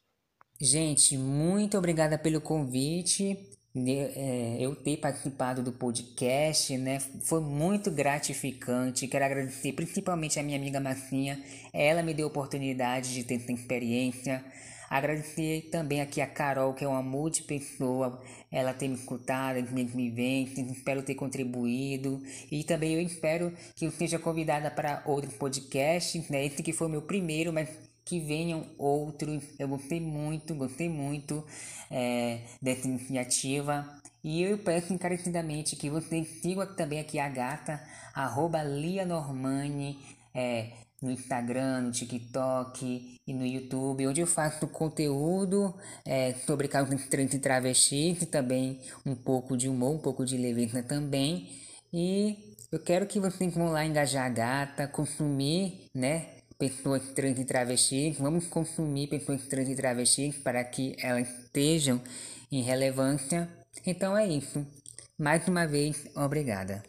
Gente, 0.60 1.16
muito 1.16 1.76
obrigada 1.76 2.18
pelo 2.18 2.40
convite. 2.40 3.36
É, 3.76 4.56
eu 4.58 4.74
ter 4.74 4.96
participado 4.96 5.62
do 5.62 5.72
podcast, 5.72 6.76
né? 6.78 6.98
Foi 7.22 7.40
muito 7.40 7.90
gratificante. 7.90 9.06
Quero 9.06 9.24
agradecer 9.24 9.72
principalmente 9.72 10.38
a 10.38 10.42
minha 10.42 10.58
amiga 10.58 10.80
Massinha. 10.80 11.42
Ela 11.72 12.02
me 12.02 12.14
deu 12.14 12.26
a 12.26 12.30
oportunidade 12.30 13.14
de 13.14 13.24
ter 13.24 13.34
essa 13.34 13.52
experiência. 13.52 14.44
Agradecer 14.90 15.68
também 15.70 16.00
aqui 16.00 16.20
a 16.20 16.26
Carol, 16.26 16.72
que 16.72 16.82
é 16.82 16.88
um 16.88 16.96
amor 16.96 17.30
de 17.30 17.42
pessoa. 17.42 18.22
Ela 18.50 18.72
ter 18.72 18.88
me 18.88 18.94
escutado, 18.94 19.58
as 19.58 19.70
minhas 19.70 19.92
vivências. 19.92 20.70
Espero 20.70 21.02
ter 21.02 21.14
contribuído. 21.14 22.22
E 22.50 22.64
também 22.64 22.94
eu 22.94 23.02
espero 23.02 23.52
que 23.76 23.84
eu 23.84 23.90
seja 23.90 24.18
convidada 24.18 24.70
para 24.70 25.02
outros 25.04 25.34
podcasts, 25.34 26.28
né? 26.30 26.46
Esse 26.46 26.62
que 26.62 26.72
foi 26.72 26.86
o 26.86 26.90
meu 26.90 27.02
primeiro, 27.02 27.52
mas 27.52 27.68
que 28.08 28.18
venham 28.18 28.64
outros. 28.78 29.44
Eu 29.58 29.68
gostei 29.68 30.00
muito, 30.00 30.54
gostei 30.54 30.88
muito 30.88 31.44
é, 31.90 32.40
dessa 32.60 32.88
iniciativa. 32.88 33.86
E 34.24 34.42
eu 34.42 34.58
peço 34.58 34.92
encarecidamente 34.92 35.76
que 35.76 35.90
vocês 35.90 36.40
sigam 36.40 36.66
também 36.74 37.00
aqui 37.00 37.18
a 37.18 37.28
gata, 37.28 37.80
arroba 38.14 38.62
Lia 38.62 39.04
Normani, 39.04 39.98
é, 40.34 40.70
no 41.02 41.10
Instagram, 41.10 41.82
no 41.82 41.92
TikTok 41.92 43.18
e 43.26 43.34
no 43.34 43.46
YouTube, 43.46 44.06
onde 44.08 44.22
eu 44.22 44.26
faço 44.26 44.66
conteúdo 44.66 45.74
é, 46.04 46.32
sobre 46.46 46.66
causas 46.66 47.06
trans 47.06 47.34
e 47.34 47.38
travestis 47.38 48.22
e 48.22 48.26
também 48.26 48.80
um 49.06 49.14
pouco 49.14 49.56
de 49.56 49.68
humor, 49.68 49.94
um 49.94 50.00
pouco 50.00 50.24
de 50.24 50.36
leveza 50.36 50.82
também. 50.82 51.46
E 51.92 52.56
eu 52.72 52.78
quero 52.78 53.06
que 53.06 53.20
vocês 53.20 53.54
vão 53.54 53.68
lá 53.68 53.84
engajar 53.84 54.26
a 54.26 54.30
gata, 54.30 54.88
consumir, 54.88 55.86
né? 55.94 56.37
Pessoas 56.58 57.02
trans 57.14 57.38
e 57.38 57.44
travestis, 57.44 58.18
vamos 58.18 58.46
consumir 58.46 59.06
pessoas 59.06 59.46
trans 59.46 59.68
e 59.68 59.76
travestis 59.76 60.36
para 60.36 60.64
que 60.64 60.96
elas 60.98 61.28
estejam 61.28 62.00
em 62.50 62.62
relevância. 62.62 63.48
Então 63.86 64.16
é 64.16 64.26
isso. 64.26 64.66
Mais 65.16 65.46
uma 65.46 65.66
vez, 65.66 66.08
obrigada. 66.14 66.82